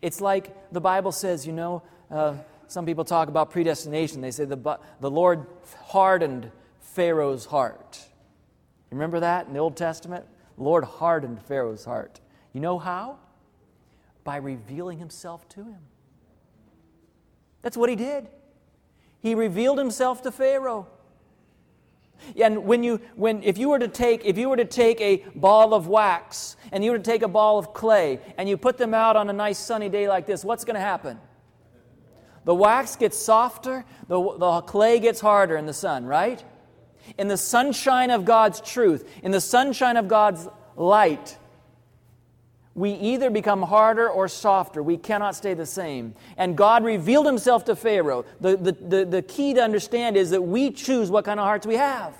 [0.02, 2.36] It's like the Bible says, you know, uh,
[2.68, 4.22] some people talk about predestination.
[4.22, 5.46] They say the, the Lord
[5.88, 8.00] hardened Pharaoh's heart.
[8.92, 10.26] You remember that in the Old Testament?
[10.58, 12.20] The Lord hardened Pharaoh's heart.
[12.54, 13.20] You know how?
[14.24, 15.80] By revealing himself to him.
[17.62, 18.28] That's what he did.
[19.20, 20.88] He revealed himself to Pharaoh.
[22.40, 25.24] And when you, when, if you were to take, if you were to take a
[25.36, 28.78] ball of wax and you were to take a ball of clay and you put
[28.78, 31.20] them out on a nice sunny day like this, what's going to happen?
[32.46, 36.44] The wax gets softer, the, the clay gets harder in the sun, right?
[37.18, 41.38] In the sunshine of God's truth, in the sunshine of God's light,
[42.78, 44.84] we either become harder or softer.
[44.84, 46.14] We cannot stay the same.
[46.38, 48.24] And God revealed himself to Pharaoh.
[48.40, 51.66] The, the, the, the, key to understand is that we choose what kind of hearts
[51.66, 52.16] we have.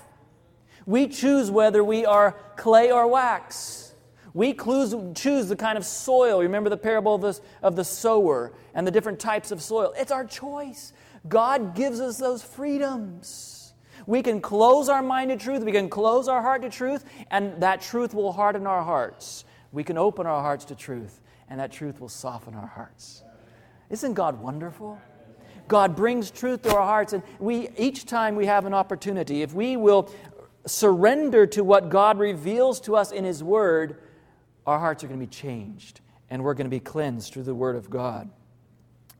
[0.84, 3.94] We choose whether we are clay or wax.
[4.34, 6.42] We choose the kind of soil.
[6.42, 9.94] Remember the parable of the, of the sower and the different types of soil.
[9.96, 10.92] It's our choice.
[11.28, 13.74] God gives us those freedoms.
[14.08, 17.60] We can close our mind to truth, we can close our heart to truth, and
[17.62, 21.72] that truth will harden our hearts we can open our hearts to truth, and that
[21.72, 23.22] truth will soften our hearts.
[23.90, 24.98] Isn't God wonderful?
[25.66, 29.52] God brings truth to our hearts, and we each time we have an opportunity, if
[29.52, 30.10] we will
[30.66, 33.98] surrender to what God reveals to us in His Word,
[34.66, 36.00] our hearts are going to be changed,
[36.30, 38.30] and we're going to be cleansed through the Word of God.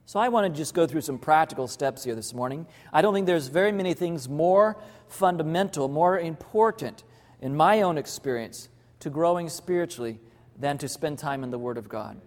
[0.07, 2.67] So I want to just go through some practical steps here this morning.
[2.95, 7.05] I don't think there's very many things more fundamental, more important
[7.43, 10.19] in my own experience to growing spiritually
[10.59, 12.21] than to spend time in the Word of God.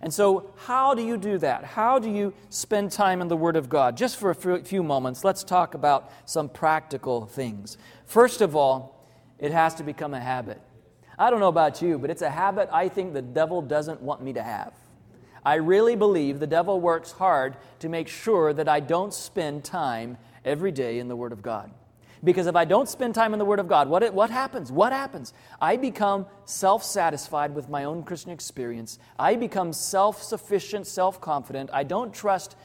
[0.00, 1.64] And so, how do you do that?
[1.64, 3.96] How do you spend time in the Word of God?
[3.96, 7.78] Just for a few moments, let's talk about some practical things.
[8.06, 9.04] First of all,
[9.38, 10.60] it has to become a habit.
[11.18, 14.22] I don't know about you, but it's a habit I think the devil doesn't want
[14.22, 14.72] me to have.
[15.44, 20.18] I really believe the devil works hard to make sure that I don't spend time
[20.44, 21.72] every day in the Word of God.
[22.24, 24.72] Because if I don't spend time in the Word of God, what, what happens?
[24.72, 25.32] What happens?
[25.60, 28.98] I become self satisfied with my own Christian experience.
[29.18, 31.70] I become self sufficient, self confident.
[31.72, 32.56] I don't trust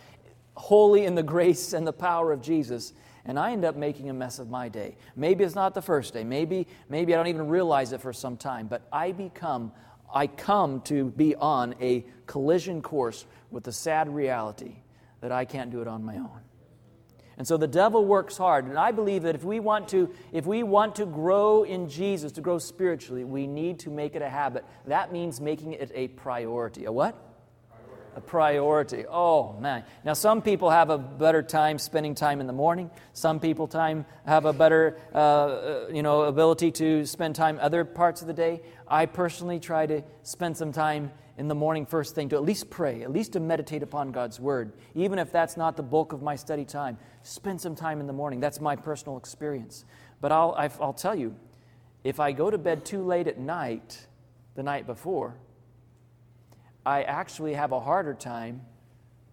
[0.55, 2.93] wholly in the grace and the power of Jesus.
[3.25, 4.97] And I end up making a mess of my day.
[5.15, 6.25] Maybe it's not the first day.
[6.25, 8.67] Maybe, maybe I don't even realize it for some time.
[8.67, 9.71] But I become
[10.13, 14.75] I come to be on a collision course with the sad reality
[15.21, 16.41] that I can't do it on my own.
[17.37, 18.65] And so the devil works hard.
[18.65, 22.31] And I believe that if we want to, if we want to grow in Jesus,
[22.33, 24.65] to grow spiritually, we need to make it a habit.
[24.85, 26.85] That means making it a priority.
[26.85, 27.15] A what?
[28.15, 29.05] a priority.
[29.09, 29.83] Oh man!
[30.05, 32.91] Now some people have a better time spending time in the morning.
[33.13, 37.83] Some people time have a better, uh, uh, you know, ability to spend time other
[37.83, 38.61] parts of the day.
[38.87, 42.69] I personally try to spend some time in the morning first thing to at least
[42.69, 46.21] pray, at least to meditate upon God's word, even if that's not the bulk of
[46.21, 46.97] my study time.
[47.23, 48.39] Spend some time in the morning.
[48.39, 49.85] That's my personal experience.
[50.21, 51.35] But I'll I'll tell you,
[52.03, 54.07] if I go to bed too late at night,
[54.55, 55.35] the night before
[56.85, 58.61] I actually have a harder time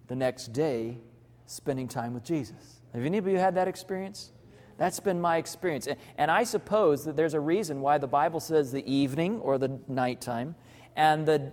[0.07, 0.99] the next day
[1.47, 2.81] spending time with Jesus.
[2.95, 4.31] Have any of you had that experience?
[4.77, 5.89] That's been my experience.
[6.17, 9.79] And I suppose that there's a reason why the Bible says the evening or the
[9.89, 10.55] nighttime
[10.97, 11.53] and the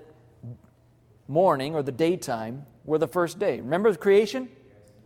[1.27, 3.59] morning or the daytime were the first day.
[3.59, 4.49] Remember creation?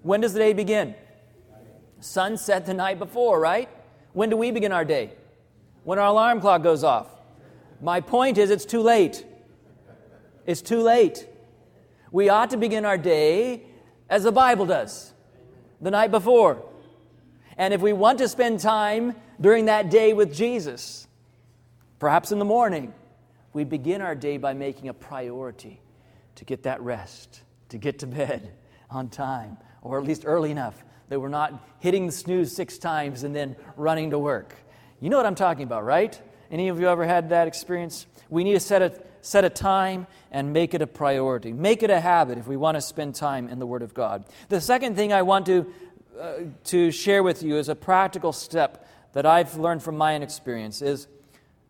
[0.04, 0.96] When does the day begin?
[2.00, 3.70] Sunset the night before, right?
[4.14, 5.12] When do we begin our day?
[5.84, 7.08] When our alarm clock goes off.
[7.82, 9.26] My point is, it's too late.
[10.46, 11.28] It's too late.
[12.12, 13.64] We ought to begin our day
[14.10, 15.14] as the Bible does,
[15.80, 16.64] the night before.
[17.58, 21.08] And if we want to spend time during that day with Jesus,
[22.00, 22.94] perhaps in the morning,
[23.54, 25.82] we begin our day by making a priority
[26.36, 28.52] to get that rest, to get to bed
[28.90, 33.24] on time, or at least early enough that we're not hitting the snooze six times
[33.24, 34.56] and then running to work.
[35.00, 36.20] You know what I'm talking about, right?
[36.50, 38.06] Any of you ever had that experience?
[38.30, 41.54] We need to set a set a time and make it a priority.
[41.54, 44.26] Make it a habit if we want to spend time in the Word of God.
[44.50, 45.74] The second thing I want to,
[46.20, 46.34] uh,
[46.66, 50.82] to share with you is a practical step that I've learned from my own experience
[50.82, 51.08] is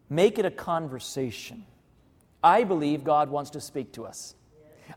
[0.10, 1.65] make it a conversation.
[2.43, 4.36] I believe God wants to speak to us.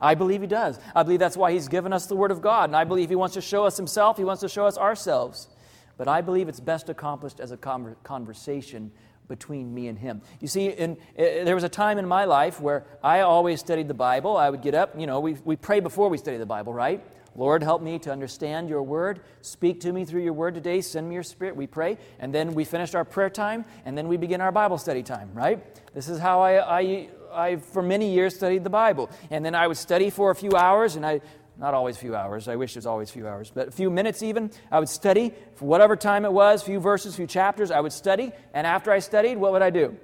[0.01, 0.79] I believe He does.
[0.95, 2.71] I believe that's why He's given us the Word of God.
[2.71, 5.49] And I believe He wants to show us Himself, He wants to show us ourselves.
[5.97, 8.91] But I believe it's best accomplished as a conversation
[9.29, 10.21] between me and him.
[10.41, 13.95] You see, in, there was a time in my life where I always studied the
[13.95, 14.37] Bible.
[14.37, 17.03] I would get up, you know, we, we pray before we study the Bible, right?
[17.37, 19.21] Lord, help me to understand your word.
[19.41, 20.81] Speak to me through your word today.
[20.81, 21.57] Send me your spirit.
[21.57, 21.99] We pray.
[22.21, 25.31] And then we finished our prayer time, and then we begin our Bible study time,
[25.35, 25.65] right?
[25.95, 29.11] This is how I, I, I for many years, studied the Bible.
[29.31, 31.21] And then I would study for a few hours, and I
[31.57, 32.49] not always a few hours.
[32.49, 34.51] I wish it was always a few hours, but a few minutes even.
[34.73, 37.71] I would study for whatever time it was, few verses, few chapters.
[37.71, 39.97] I would study, and after I studied, what would I do?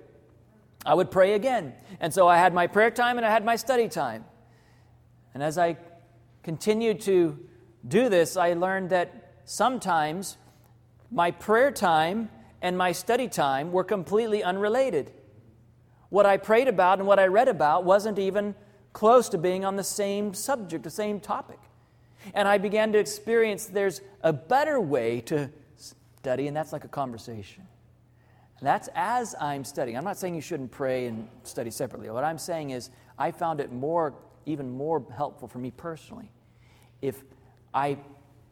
[0.84, 1.74] I would pray again.
[2.00, 4.24] And so I had my prayer time and I had my study time.
[5.34, 5.76] And as I
[6.42, 7.38] continued to
[7.86, 10.38] do this, I learned that sometimes
[11.10, 12.30] my prayer time
[12.62, 15.12] and my study time were completely unrelated.
[16.10, 18.54] What I prayed about and what I read about wasn't even
[18.92, 21.58] close to being on the same subject, the same topic.
[22.34, 26.88] And I began to experience there's a better way to study, and that's like a
[26.88, 27.66] conversation.
[28.58, 29.96] And that's as I'm studying.
[29.96, 32.10] I'm not saying you shouldn't pray and study separately.
[32.10, 34.12] What I'm saying is, I found it more,
[34.44, 36.30] even more helpful for me personally
[37.00, 37.22] if
[37.72, 37.96] I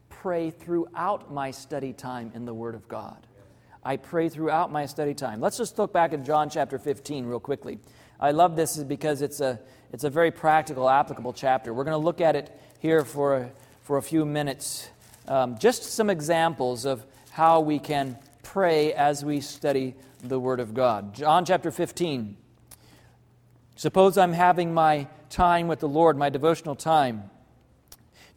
[0.08, 3.26] pray throughout my study time in the Word of God.
[3.88, 5.40] I pray throughout my study time.
[5.40, 7.78] Let's just look back at John chapter 15 real quickly.
[8.20, 9.58] I love this because it's a,
[9.94, 11.72] it's a very practical, applicable chapter.
[11.72, 13.50] We're going to look at it here for a,
[13.84, 14.90] for a few minutes.
[15.26, 20.74] Um, just some examples of how we can pray as we study the Word of
[20.74, 21.14] God.
[21.14, 22.36] John chapter 15.
[23.76, 27.30] Suppose I'm having my time with the Lord, my devotional time.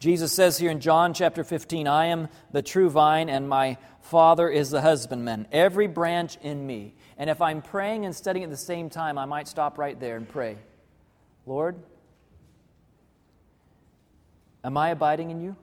[0.01, 4.49] Jesus says here in John chapter 15, I am the true vine, and my Father
[4.49, 5.47] is the husbandman.
[5.51, 9.25] Every branch in me and if I'm praying and studying at the same time, I
[9.25, 10.57] might stop right there and pray
[11.45, 11.75] Lord,
[14.63, 15.55] am I abiding in you?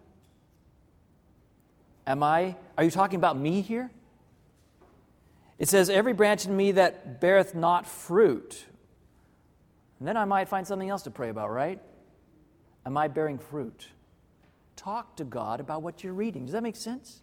[2.07, 3.91] Am I, are you talking about me here?
[5.59, 8.65] It says, Every branch in me that beareth not fruit.
[9.99, 11.81] And then I might find something else to pray about, right?
[12.87, 13.89] Am I bearing fruit?
[14.77, 16.45] Talk to God about what you're reading.
[16.45, 17.21] Does that make sense?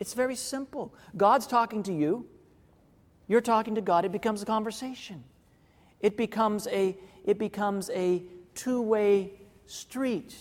[0.00, 0.94] It's very simple.
[1.16, 2.26] God's talking to you.
[3.28, 5.22] You're talking to God, it becomes a conversation.
[6.00, 8.24] It becomes a, it becomes a
[8.54, 9.32] two way
[9.66, 10.34] street.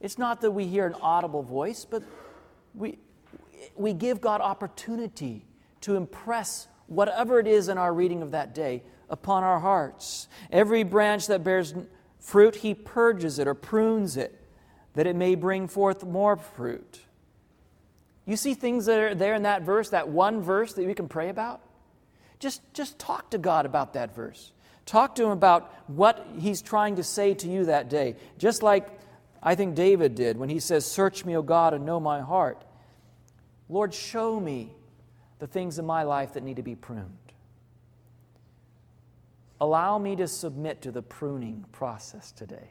[0.00, 2.02] It's not that we hear an audible voice, but
[2.74, 2.98] we,
[3.76, 5.44] we give God opportunity
[5.82, 10.28] to impress whatever it is in our reading of that day upon our hearts.
[10.50, 11.74] Every branch that bears
[12.18, 14.38] fruit, He purges it or prunes it
[14.94, 17.00] that it may bring forth more fruit.
[18.24, 21.08] You see things that are there in that verse, that one verse that we can
[21.08, 21.60] pray about?
[22.38, 24.52] Just, just talk to God about that verse.
[24.86, 28.16] Talk to him about what he's trying to say to you that day.
[28.38, 28.88] Just like
[29.42, 32.64] I think David did when he says, Search me, O God, and know my heart.
[33.68, 34.72] Lord, show me
[35.38, 37.16] the things in my life that need to be pruned.
[39.60, 42.70] Allow me to submit to the pruning process today.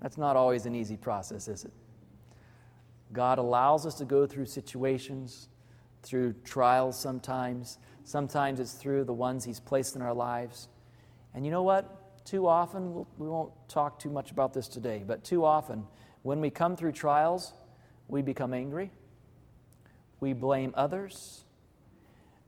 [0.00, 1.72] That's not always an easy process, is it?
[3.12, 5.48] God allows us to go through situations,
[6.02, 7.78] through trials sometimes.
[8.04, 10.68] Sometimes it's through the ones He's placed in our lives.
[11.34, 12.24] And you know what?
[12.24, 15.84] Too often, we won't talk too much about this today, but too often,
[16.22, 17.52] when we come through trials,
[18.08, 18.90] we become angry,
[20.20, 21.44] we blame others,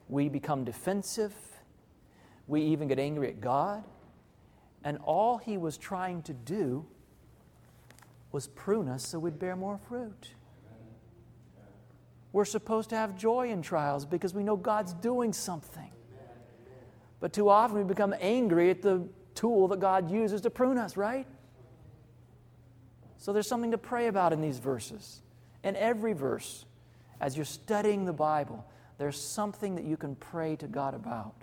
[0.09, 1.35] we become defensive,
[2.47, 3.85] we even get angry at God.
[4.85, 6.87] And all He was trying to do
[8.31, 10.35] was prune us so we'd bear more fruit.
[12.35, 15.89] We're supposed to have joy in trials because we know God's doing something.
[17.21, 19.07] But too often we become angry at the
[19.37, 21.29] tool that God uses to prune us, right?
[23.19, 25.23] So there's something to pray about in these verses.
[25.63, 26.65] In every verse,
[27.21, 28.67] as you're studying the Bible,
[28.99, 31.37] there's something that you can pray to God about.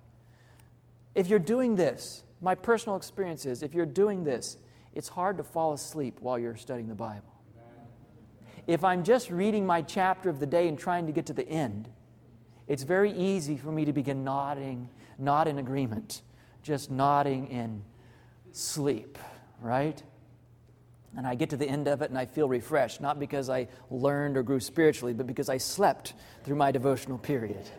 [1.16, 4.58] If you're doing this, my personal experience is if you're doing this,
[4.94, 7.31] it's hard to fall asleep while you're studying the Bible.
[8.68, 11.48] If I'm just reading my chapter of the day and trying to get to the
[11.48, 11.90] end,
[12.68, 16.22] it's very easy for me to begin nodding, not in agreement,
[16.64, 17.84] just nodding in
[18.52, 19.18] sleep,
[19.62, 20.02] right?
[21.18, 23.68] And I get to the end of it and I feel refreshed, not because I
[23.90, 27.70] learned or grew spiritually, but because I slept through my devotional period.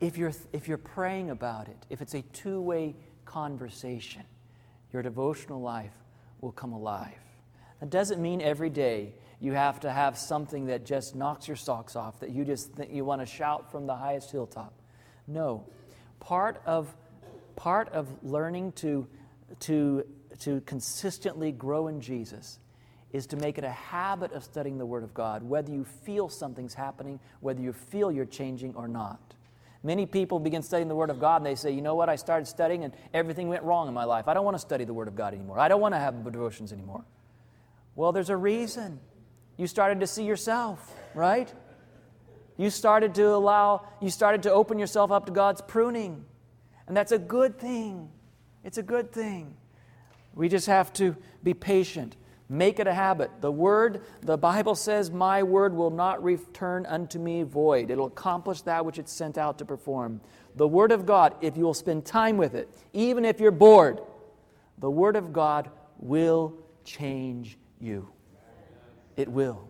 [0.00, 4.24] If you're, if you're praying about it, if it's a two way conversation,
[4.92, 5.94] your devotional life
[6.40, 7.23] will come alive.
[7.84, 11.96] That doesn't mean every day you have to have something that just knocks your socks
[11.96, 14.72] off, that you just think you want to shout from the highest hilltop.
[15.26, 15.66] No.
[16.18, 16.96] Part of,
[17.56, 19.06] part of learning to,
[19.60, 20.02] to,
[20.38, 22.58] to consistently grow in Jesus
[23.12, 26.30] is to make it a habit of studying the Word of God, whether you feel
[26.30, 29.34] something's happening, whether you feel you're changing or not.
[29.82, 32.16] Many people begin studying the Word of God and they say, you know what, I
[32.16, 34.26] started studying and everything went wrong in my life.
[34.26, 35.58] I don't want to study the Word of God anymore.
[35.58, 37.04] I don't want to have devotions anymore.
[37.96, 39.00] Well, there's a reason.
[39.56, 41.52] You started to see yourself, right?
[42.56, 46.24] You started to allow, you started to open yourself up to God's pruning.
[46.86, 48.10] And that's a good thing.
[48.64, 49.56] It's a good thing.
[50.34, 52.16] We just have to be patient.
[52.48, 53.30] Make it a habit.
[53.40, 57.90] The word, the Bible says, My word will not return unto me void.
[57.90, 60.20] It'll accomplish that which it's sent out to perform.
[60.56, 64.00] The word of God, if you will spend time with it, even if you're bored,
[64.78, 68.08] the word of God will change you.
[69.16, 69.68] It will.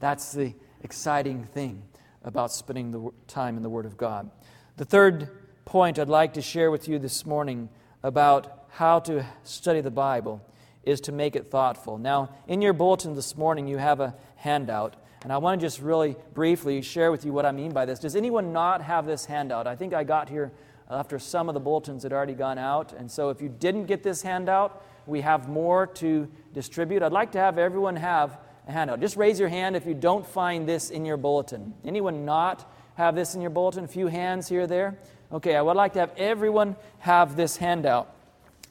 [0.00, 1.82] That's the exciting thing
[2.24, 4.30] about spending the time in the Word of God.
[4.76, 5.30] The third
[5.64, 7.68] point I'd like to share with you this morning
[8.02, 10.44] about how to study the Bible
[10.82, 11.98] is to make it thoughtful.
[11.98, 15.80] Now, in your bulletin this morning, you have a handout, and I want to just
[15.80, 18.00] really briefly share with you what I mean by this.
[18.00, 19.66] Does anyone not have this handout?
[19.66, 20.52] I think I got here
[20.90, 24.02] after some of the bulletins had already gone out, and so if you didn't get
[24.02, 27.02] this handout, we have more to distribute.
[27.02, 28.38] I'd like to have everyone have
[28.68, 29.00] a handout.
[29.00, 31.74] Just raise your hand if you don't find this in your bulletin.
[31.84, 33.84] Anyone not have this in your bulletin?
[33.84, 34.98] A few hands here there.
[35.32, 38.14] Okay, I would like to have everyone have this handout.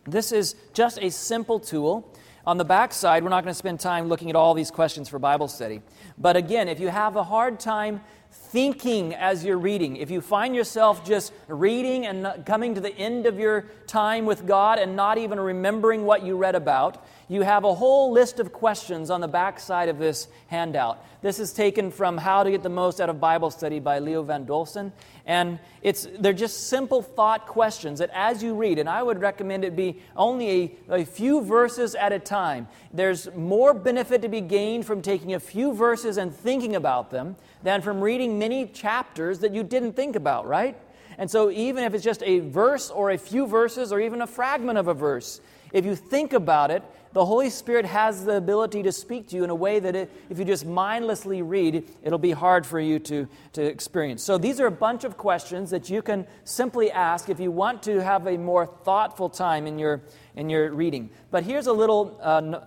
[0.05, 2.15] This is just a simple tool.
[2.45, 5.07] On the back side, we're not going to spend time looking at all these questions
[5.09, 5.81] for Bible study.
[6.17, 8.01] But again, if you have a hard time
[8.31, 13.25] thinking as you're reading, if you find yourself just reading and coming to the end
[13.25, 17.63] of your time with God and not even remembering what you read about, you have
[17.63, 21.01] a whole list of questions on the back side of this handout.
[21.21, 24.21] This is taken from How to Get the Most Out of Bible Study by Leo
[24.21, 24.91] Van Dolson.
[25.25, 29.63] And it's, they're just simple thought questions that as you read, and I would recommend
[29.63, 32.67] it be only a, a few verses at a time.
[32.91, 37.37] There's more benefit to be gained from taking a few verses and thinking about them
[37.63, 40.77] than from reading many chapters that you didn't think about, right?
[41.17, 44.27] And so, even if it's just a verse or a few verses or even a
[44.27, 45.39] fragment of a verse,
[45.71, 49.43] if you think about it, the Holy Spirit has the ability to speak to you
[49.43, 52.99] in a way that it, if you just mindlessly read, it'll be hard for you
[52.99, 54.23] to, to experience.
[54.23, 57.83] So, these are a bunch of questions that you can simply ask if you want
[57.83, 60.01] to have a more thoughtful time in your,
[60.35, 61.09] in your reading.
[61.31, 62.61] But here's a little, uh,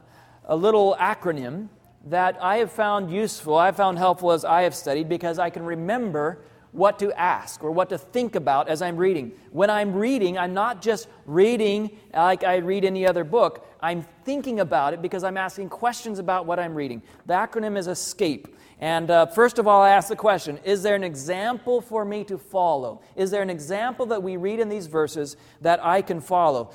[0.44, 1.68] a little acronym
[2.06, 5.48] that I have found useful, I have found helpful as I have studied, because I
[5.48, 6.42] can remember
[6.74, 9.32] what to ask or what to think about as I'm reading.
[9.52, 13.64] When I'm reading, I'm not just reading like I read any other book.
[13.80, 17.00] I'm thinking about it because I'm asking questions about what I'm reading.
[17.26, 18.46] The acronym is ESCAPE.
[18.80, 22.24] And uh, first of all, I ask the question Is there an example for me
[22.24, 23.02] to follow?
[23.14, 26.72] Is there an example that we read in these verses that I can follow?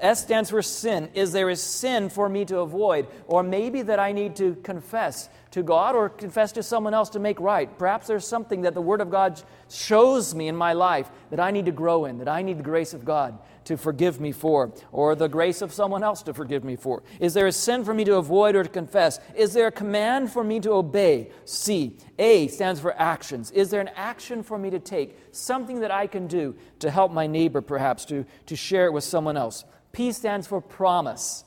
[0.00, 1.10] S stands for sin.
[1.12, 3.08] Is there a sin for me to avoid?
[3.26, 7.18] Or maybe that I need to confess to God or confess to someone else to
[7.18, 7.78] make right?
[7.78, 11.50] Perhaps there's something that the Word of God shows me in my life that I
[11.50, 14.72] need to grow in, that I need the grace of God to forgive me for,
[14.92, 17.02] or the grace of someone else to forgive me for?
[17.20, 19.20] Is there a sin for me to avoid or to confess?
[19.34, 21.30] Is there a command for me to obey?
[21.44, 21.96] C.
[22.18, 23.50] A stands for actions.
[23.50, 25.18] Is there an action for me to take?
[25.32, 29.04] Something that I can do to help my neighbor, perhaps, to, to share it with
[29.04, 29.64] someone else?
[29.92, 31.44] P stands for promise.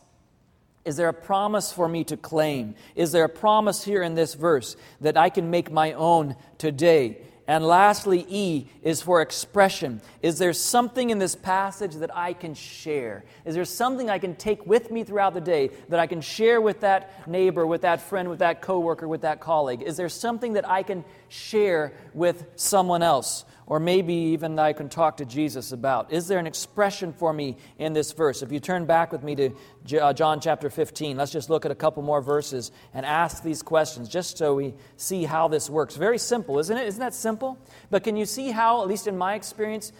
[0.84, 2.75] Is there a promise for me to claim?
[2.95, 7.19] Is there a promise here in this verse that I can make my own today?
[7.47, 10.01] And lastly, E is for expression.
[10.21, 13.25] Is there something in this passage that I can share?
[13.45, 16.61] Is there something I can take with me throughout the day that I can share
[16.61, 19.82] with that neighbor, with that friend, with that coworker, with that colleague?
[19.82, 23.43] Is there something that I can share with someone else?
[23.72, 26.11] Or maybe even I can talk to Jesus about?
[26.11, 28.41] Is there an expression for me in this verse?
[28.41, 29.34] If you turn back with me
[29.88, 33.43] to uh, John chapter 15, let's just look at a couple more verses and ask
[33.43, 35.95] these questions just so we see how this works.
[35.95, 36.86] Very simple, isn't it?
[36.86, 37.57] Isn't that simple?
[37.89, 39.93] But can you see how, at least in my experience,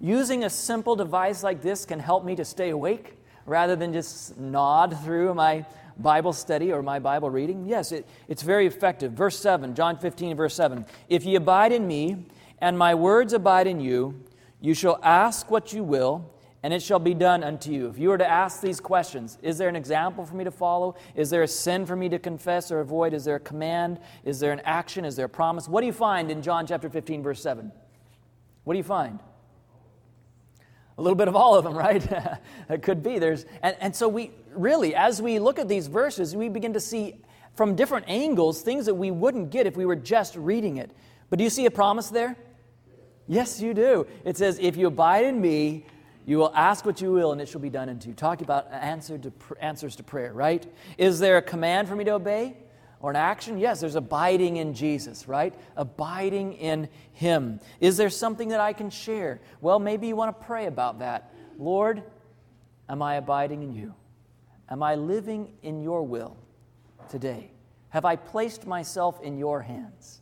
[0.00, 4.38] using a simple device like this can help me to stay awake rather than just
[4.38, 5.66] nod through my
[5.98, 7.66] Bible study or my Bible reading?
[7.66, 9.12] Yes, it, it's very effective.
[9.12, 10.86] Verse 7, John 15, verse 7.
[11.10, 12.24] If ye abide in me,
[12.62, 14.22] and my words abide in you,
[14.60, 16.32] you shall ask what you will,
[16.62, 17.88] and it shall be done unto you.
[17.88, 20.94] If you were to ask these questions, is there an example for me to follow?
[21.16, 23.14] Is there a sin for me to confess or avoid?
[23.14, 23.98] Is there a command?
[24.24, 25.04] Is there an action?
[25.04, 25.68] Is there a promise?
[25.68, 27.72] What do you find in John chapter 15, verse 7?
[28.62, 29.18] What do you find?
[30.98, 32.06] A little bit of all of them, right?
[32.68, 33.18] it could be.
[33.18, 36.80] There's, and, and so we really, as we look at these verses, we begin to
[36.80, 37.16] see
[37.56, 40.92] from different angles things that we wouldn't get if we were just reading it.
[41.28, 42.36] But do you see a promise there?
[43.32, 44.06] Yes, you do.
[44.26, 45.86] It says, If you abide in me,
[46.26, 48.14] you will ask what you will, and it shall be done unto you.
[48.14, 50.66] Talking about answer to pr- answers to prayer, right?
[50.98, 52.58] Is there a command for me to obey?
[53.00, 53.58] Or an action?
[53.58, 55.54] Yes, there's abiding in Jesus, right?
[55.76, 57.58] Abiding in Him.
[57.80, 59.40] Is there something that I can share?
[59.62, 61.32] Well, maybe you want to pray about that.
[61.58, 62.02] Lord,
[62.86, 63.94] am I abiding in you?
[64.68, 66.36] Am I living in your will
[67.08, 67.50] today?
[67.88, 70.20] Have I placed myself in your hands?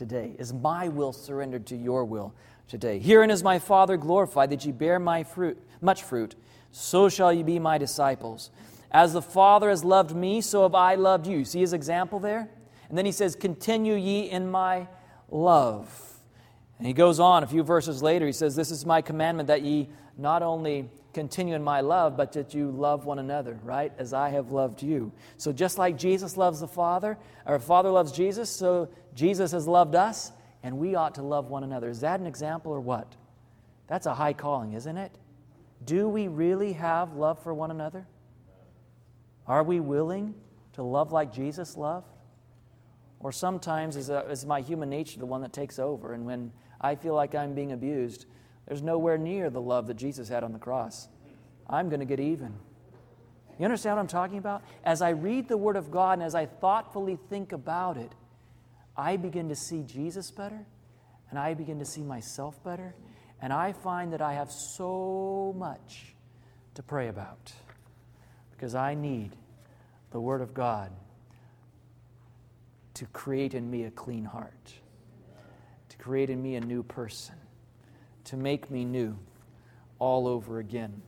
[0.00, 0.34] today?
[0.38, 2.34] Is my will surrendered to your will
[2.70, 2.98] today?
[2.98, 6.34] Herein is my Father glorified that ye bear my fruit, much fruit,
[6.72, 8.50] so shall ye be my disciples.
[8.90, 11.44] As the Father has loved me, so have I loved you.
[11.44, 12.48] See his example there?
[12.88, 14.88] And then he says, Continue ye in my
[15.30, 16.18] love.
[16.78, 18.26] And he goes on a few verses later.
[18.26, 22.32] He says, This is my commandment that ye not only continue in my love, but
[22.32, 23.92] that you love one another, right?
[23.98, 25.12] As I have loved you.
[25.36, 29.94] So just like Jesus loves the Father, our Father loves Jesus, so Jesus has loved
[29.94, 30.32] us,
[30.62, 31.88] and we ought to love one another.
[31.88, 33.16] Is that an example or what?
[33.86, 35.12] That's a high calling, isn't it?
[35.84, 38.06] Do we really have love for one another?
[39.46, 40.34] Are we willing
[40.74, 42.06] to love like Jesus loved?
[43.18, 46.52] Or sometimes is, a, is my human nature the one that takes over, and when
[46.80, 48.26] I feel like I'm being abused,
[48.66, 51.08] there's nowhere near the love that Jesus had on the cross.
[51.68, 52.54] I'm going to get even.
[53.58, 54.62] You understand what I'm talking about?
[54.84, 58.12] As I read the Word of God and as I thoughtfully think about it,
[59.00, 60.66] I begin to see Jesus better
[61.30, 62.94] and I begin to see myself better.
[63.40, 66.14] And I find that I have so much
[66.74, 67.52] to pray about
[68.50, 69.30] because I need
[70.10, 70.92] the Word of God
[72.94, 74.74] to create in me a clean heart,
[75.88, 77.36] to create in me a new person,
[78.24, 79.16] to make me new
[79.98, 81.00] all over again.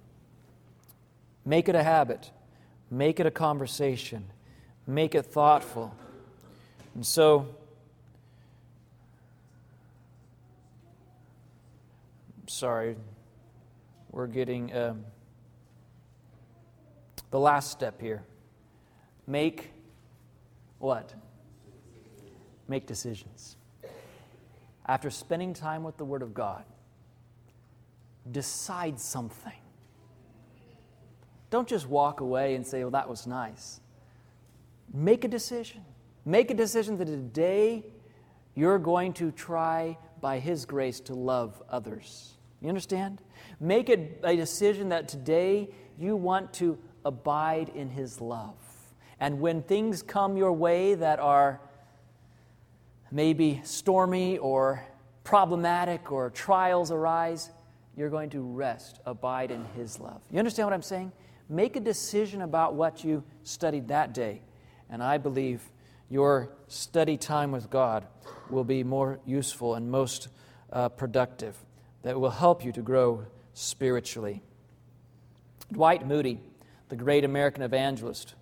[1.45, 2.31] Make it a habit,
[2.91, 4.25] make it a conversation,
[4.87, 5.95] make it thoughtful.
[6.95, 7.49] And so,
[12.53, 12.97] sorry,
[14.11, 15.05] we're getting um,
[17.31, 18.23] the last step here.
[19.27, 19.73] Make
[20.79, 21.15] what?
[22.69, 23.57] Make decisions.
[24.87, 26.65] After spending time with the Word of God,
[28.31, 29.53] decide something.
[31.51, 33.81] Don't just walk away and say, well, that was nice.
[34.93, 35.85] Make a decision.
[36.25, 37.85] Make a decision that today
[38.55, 42.35] you're going to try, by His grace, to love others.
[42.63, 43.21] You understand?
[43.61, 48.55] Make it a decision that today you want to abide in His love.
[49.19, 51.61] And when things come your way that are
[53.11, 54.85] maybe stormy or
[55.25, 57.51] problematic or trials arise,
[57.97, 60.21] you're going to rest, abide in His love.
[60.31, 61.13] You understand what I'm saying?
[61.49, 64.43] Make a decision about what you studied that day.
[64.89, 65.63] And I believe
[66.09, 68.07] your study time with God
[68.51, 70.29] will be more useful and most
[70.73, 71.57] uh, productive,
[72.03, 73.25] that will help you to grow
[73.55, 74.43] spiritually.
[75.73, 76.41] Dwight Moody,
[76.89, 78.35] the great American evangelist,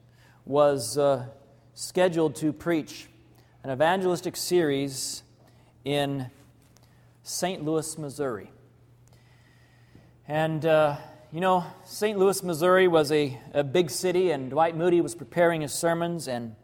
[0.45, 1.27] was uh,
[1.75, 3.09] scheduled to preach
[3.63, 5.23] an evangelistic series
[5.85, 6.31] in
[7.23, 7.65] St.
[7.65, 8.51] Louis, Missouri.
[10.27, 10.97] And, uh,
[11.33, 12.19] you know, St.
[12.19, 16.57] Louis, Missouri was a, a, big city, and Dwight Moody was preparing his sermons, and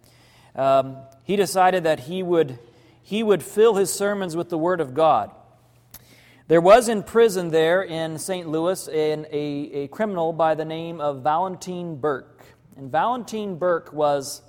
[0.54, 2.58] um, he decided that he would,
[3.02, 5.30] he would fill his sermons with the Word of God.
[6.48, 8.48] There was in prison there in St.
[8.48, 12.46] Louis an, a, a criminal by the name of Valentine Burke.
[12.76, 14.42] And Valentine Burke was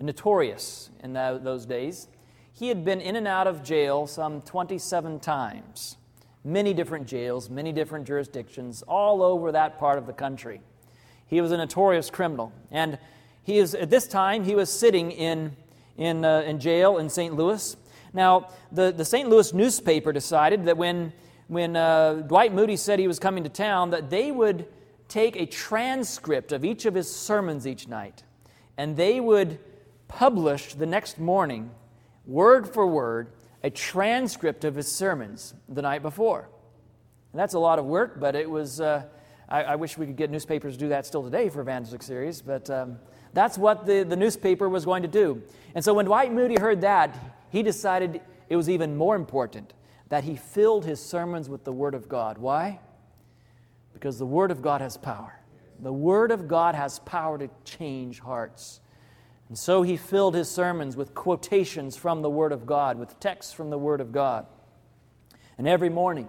[0.00, 2.08] notorious in those days.
[2.52, 5.96] He had been in and out of jail some 27 times,
[6.42, 10.60] many different jails, many different jurisdictions, all over that part of the country.
[11.28, 12.52] He was a notorious criminal.
[12.72, 12.98] And
[13.44, 15.56] he is, at this time, he was sitting in,
[15.96, 17.32] in, uh, in jail in St.
[17.32, 17.76] Louis.
[18.12, 19.28] Now, the, the St.
[19.28, 21.12] Louis newspaper decided that when,
[21.48, 24.66] when uh, Dwight Moody said he was coming to town, that they would
[25.08, 28.22] take a transcript of each of his sermons each night,
[28.76, 29.58] and they would
[30.08, 31.70] publish the next morning,
[32.26, 33.32] word for word,
[33.62, 36.48] a transcript of his sermons the night before.
[37.32, 38.80] And that's a lot of work, but it was.
[38.80, 39.04] Uh,
[39.48, 42.42] I, I, wish we could get newspapers to do that still today for evangelistic series,
[42.42, 42.98] but um,
[43.32, 45.40] that's what the, the newspaper was going to do.
[45.74, 47.16] And so when Dwight Moody heard that,
[47.56, 49.72] he decided it was even more important
[50.10, 52.36] that he filled his sermons with the Word of God.
[52.36, 52.80] Why?
[53.94, 55.40] Because the Word of God has power.
[55.80, 58.80] The Word of God has power to change hearts.
[59.48, 63.54] And so he filled his sermons with quotations from the Word of God, with texts
[63.54, 64.44] from the Word of God.
[65.56, 66.28] And every morning,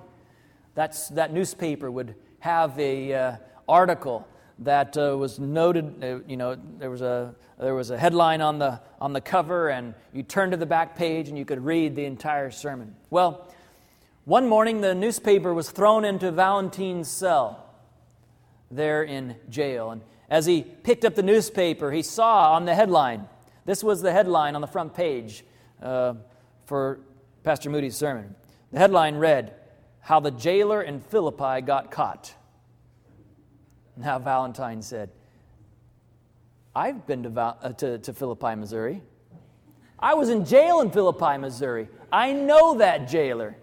[0.75, 3.35] that's, that newspaper would have a uh,
[3.67, 4.25] article
[4.59, 6.03] that uh, was noted.
[6.03, 9.69] Uh, you know, there was a there was a headline on the on the cover,
[9.69, 12.95] and you turned to the back page and you could read the entire sermon.
[13.09, 13.47] Well,
[14.25, 17.63] one morning the newspaper was thrown into Valentine's cell
[18.69, 23.27] there in jail, and as he picked up the newspaper, he saw on the headline.
[23.65, 25.43] This was the headline on the front page
[25.81, 26.15] uh,
[26.65, 26.99] for
[27.43, 28.35] Pastor Moody's sermon.
[28.71, 29.53] The headline read,
[30.01, 32.33] "How the jailer in Philippi got caught."
[33.97, 35.09] Now, Valentine said,
[36.75, 39.01] I've been to, Val- uh, to, to Philippi, Missouri.
[39.97, 41.87] I was in jail in Philippi, Missouri.
[42.11, 43.55] I know that jailer.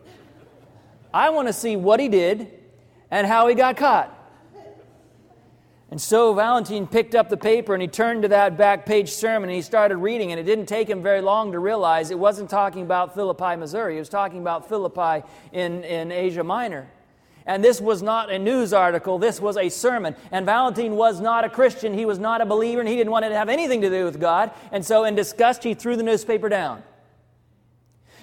[1.13, 2.51] I want to see what he did
[3.13, 4.11] and how he got caught.
[5.93, 9.49] And so Valentine picked up the paper and he turned to that back page sermon
[9.49, 10.33] and he started reading.
[10.33, 13.95] And it didn't take him very long to realize it wasn't talking about Philippi, Missouri.
[13.95, 16.91] It was talking about Philippi in, in Asia Minor.
[17.47, 20.17] And this was not a news article, this was a sermon.
[20.33, 23.25] And Valentine was not a Christian, he was not a believer, and he didn't want
[23.25, 24.51] to have anything to do with God.
[24.73, 26.83] And so, in disgust, he threw the newspaper down.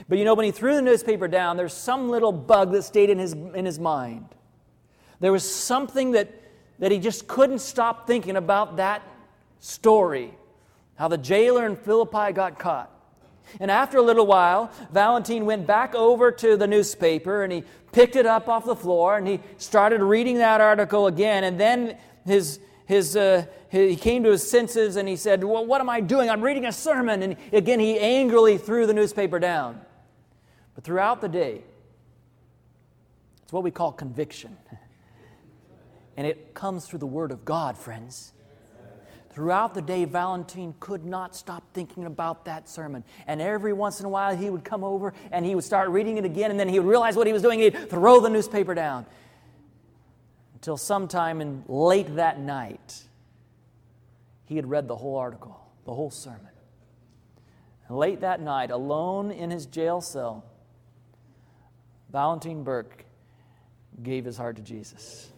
[0.10, 3.10] But you know, when he threw the newspaper down, there's some little bug that stayed
[3.10, 4.26] in his, in his mind.
[5.20, 6.30] There was something that,
[6.80, 9.04] that he just couldn't stop thinking about that
[9.60, 10.34] story
[11.02, 12.92] how the jailer in Philippi got caught.
[13.60, 18.16] And after a little while, Valentine went back over to the newspaper and he picked
[18.16, 21.44] it up off the floor and he started reading that article again.
[21.44, 25.82] And then his, his, uh, he came to his senses and he said, Well, what
[25.82, 26.30] am I doing?
[26.30, 27.24] I'm reading a sermon.
[27.24, 29.82] And again, he angrily threw the newspaper down.
[30.76, 31.64] But throughout the day,
[33.44, 34.58] it's what we call conviction.
[36.18, 38.34] And it comes through the Word of God, friends.
[39.32, 43.06] Throughout the day, Valentine could not stop thinking about that sermon.
[43.28, 46.18] And every once in a while, he would come over and he would start reading
[46.18, 47.60] it again, and then he would realize what he was doing.
[47.60, 49.06] He'd throw the newspaper down.
[50.56, 53.04] Until sometime in late that night,
[54.46, 56.42] he had read the whole article, the whole sermon.
[57.88, 60.44] And late that night, alone in his jail cell,
[62.12, 63.06] Valentine Burke
[64.04, 65.30] gave his heart to Jesus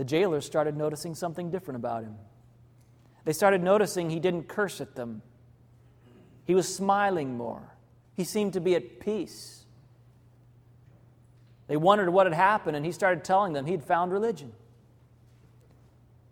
[0.00, 2.14] the jailers started noticing something different about him.
[3.26, 5.20] They started noticing he didn't curse at them,
[6.46, 7.76] he was smiling more,
[8.16, 9.66] he seemed to be at peace.
[11.66, 14.54] They wondered what had happened, and he started telling them he'd found religion.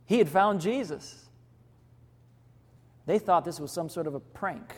[0.07, 1.27] He had found Jesus.
[3.05, 4.77] They thought this was some sort of a prank,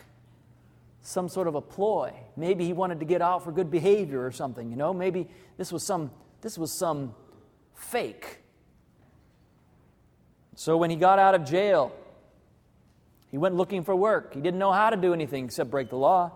[1.01, 2.13] some sort of a ploy.
[2.35, 4.93] Maybe he wanted to get out for good behavior or something, you know?
[4.93, 6.11] Maybe this was some
[6.41, 7.15] this was some
[7.73, 8.40] fake.
[10.55, 11.91] So when he got out of jail,
[13.29, 14.33] he went looking for work.
[14.33, 16.31] He didn't know how to do anything except break the law.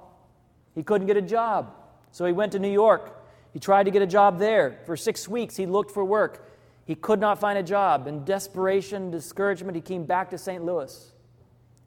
[0.73, 1.73] He couldn't get a job.
[2.11, 3.13] So he went to New York.
[3.51, 4.79] He tried to get a job there.
[4.85, 6.49] For six weeks, he looked for work.
[6.85, 8.07] He could not find a job.
[8.07, 10.63] In desperation, discouragement, he came back to St.
[10.63, 11.11] Louis.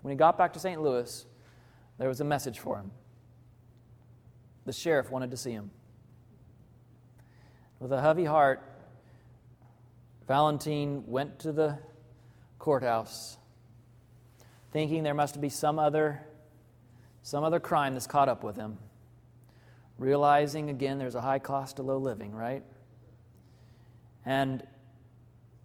[0.03, 0.81] When he got back to St.
[0.81, 1.25] Louis,
[1.99, 2.91] there was a message for him.
[4.67, 5.71] The sheriff wanted to see him.
[7.81, 8.63] With a heavy heart,
[10.27, 11.79] Valentine went to the
[12.59, 13.37] courthouse
[14.73, 16.23] thinking there must be some other
[17.23, 18.79] some other crime that's caught up with him
[19.99, 22.63] realizing again there's a high cost to low living right?
[24.25, 24.63] And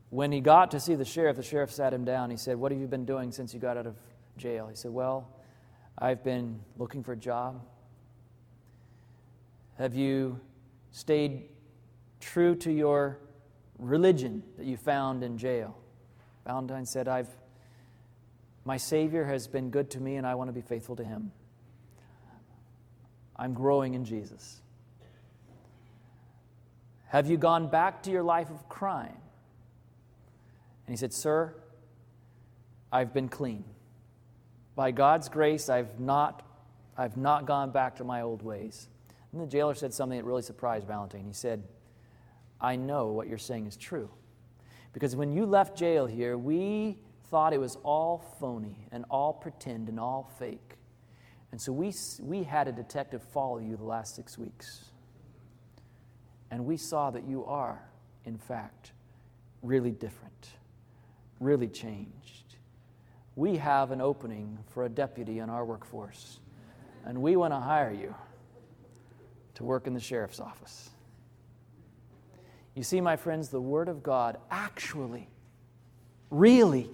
[0.10, 2.30] when he got to see the sheriff the sheriff sat him down.
[2.30, 3.96] He said what have you been doing since you got out of
[4.38, 4.68] jail?
[4.68, 5.30] He said well
[5.98, 7.62] i've been looking for a job.
[9.78, 10.40] Have you
[10.92, 11.50] stayed
[12.20, 13.20] true to your
[13.78, 15.76] religion that you found in jail.
[16.46, 17.30] Valentine said, I've,
[18.66, 21.32] my Savior has been good to me and I want to be faithful to him.
[23.36, 24.62] I'm growing in Jesus.
[27.08, 29.18] Have you gone back to your life of crime?
[30.86, 31.56] And he said, Sir,
[32.92, 33.64] I've been clean.
[34.76, 36.46] By God's grace, I've not,
[36.98, 38.90] I've not gone back to my old ways.
[39.32, 41.26] And the jailer said something that really surprised Valentine.
[41.26, 41.64] He said,
[42.60, 44.10] I know what you're saying is true.
[44.94, 46.98] Because when you left jail here, we
[47.30, 50.78] thought it was all phony and all pretend and all fake.
[51.52, 54.86] And so we, we had a detective follow you the last six weeks.
[56.52, 57.82] And we saw that you are,
[58.26, 58.92] in fact,
[59.64, 60.50] really different,
[61.40, 62.56] really changed.
[63.36, 66.40] We have an opening for a deputy in our workforce,
[67.06, 68.14] and we want to hire you
[69.56, 70.92] to work in the sheriff's office.
[72.76, 75.28] You see, my friends, the Word of God actually,
[76.32, 76.90] really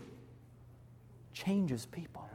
[1.33, 2.29] changes people.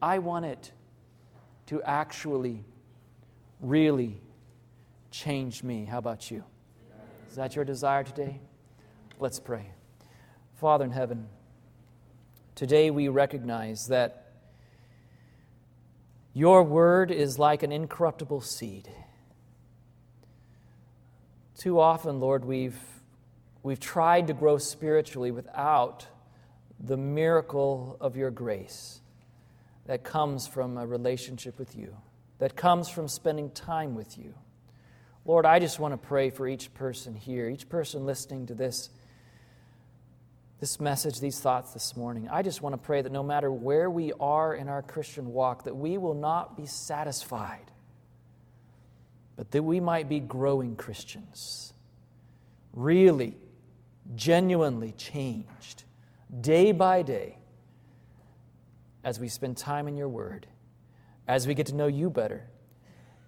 [0.00, 0.70] I want it
[1.66, 2.64] to actually,
[3.60, 4.20] really
[5.10, 5.84] change me.
[5.84, 6.44] How about you?
[7.28, 8.40] Is that your desire today?
[9.18, 9.70] Let's pray.
[10.54, 11.26] Father in heaven,
[12.54, 14.32] today we recognize that
[16.32, 18.88] your word is like an incorruptible seed.
[21.56, 22.78] Too often, Lord, we've,
[23.62, 26.06] we've tried to grow spiritually without
[26.78, 29.00] the miracle of your grace
[29.86, 31.96] that comes from a relationship with you,
[32.38, 34.34] that comes from spending time with you.
[35.24, 38.90] Lord, I just want to pray for each person here, each person listening to this,
[40.60, 42.28] this message, these thoughts this morning.
[42.30, 45.64] I just want to pray that no matter where we are in our Christian walk,
[45.64, 47.70] that we will not be satisfied
[49.36, 51.72] but that we might be growing Christians,
[52.72, 53.36] really,
[54.14, 55.84] genuinely changed
[56.40, 57.38] day by day
[59.04, 60.46] as we spend time in your word,
[61.28, 62.44] as we get to know you better,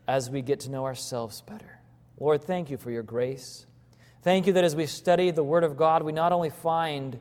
[0.09, 1.79] as we get to know ourselves better.
[2.19, 3.67] Lord, thank you for your grace.
[4.23, 7.21] Thank you that as we study the Word of God, we not only find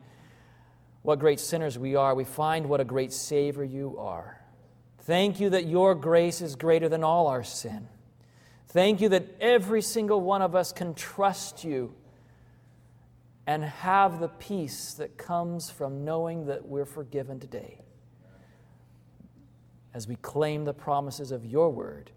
[1.03, 4.41] what great sinners we are, we find what a great Savior you are.
[5.01, 7.87] Thank you that your grace is greater than all our sin.
[8.69, 11.93] Thank you that every single one of us can trust you
[13.45, 17.79] and have the peace that comes from knowing that we're forgiven today.
[19.93, 22.11] As we claim the promises of your word,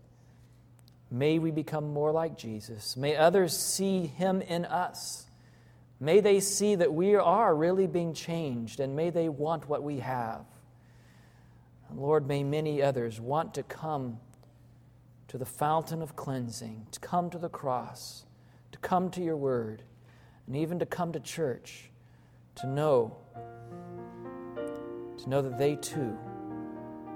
[1.09, 2.97] may we become more like Jesus.
[2.97, 5.27] May others see him in us.
[6.01, 10.01] May they see that we are really being changed and may they want what we
[10.01, 10.45] have.
[11.95, 14.19] Lord, may many others want to come
[15.31, 18.25] to the fountain of cleansing, to come to the cross,
[18.73, 19.85] to come to your word,
[20.49, 21.89] and even to come to church,
[22.57, 23.17] to know,
[25.17, 26.19] to know that they too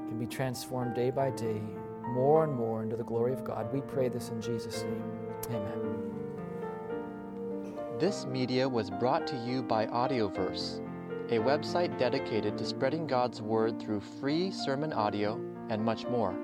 [0.07, 1.61] can be transformed day by day,
[2.07, 3.73] more and more into the glory of God.
[3.73, 5.03] We pray this in Jesus' name.
[5.49, 6.13] Amen.
[7.99, 10.79] This media was brought to you by Audioverse,
[11.31, 15.35] a website dedicated to spreading God's Word through free sermon audio
[15.69, 16.44] and much more.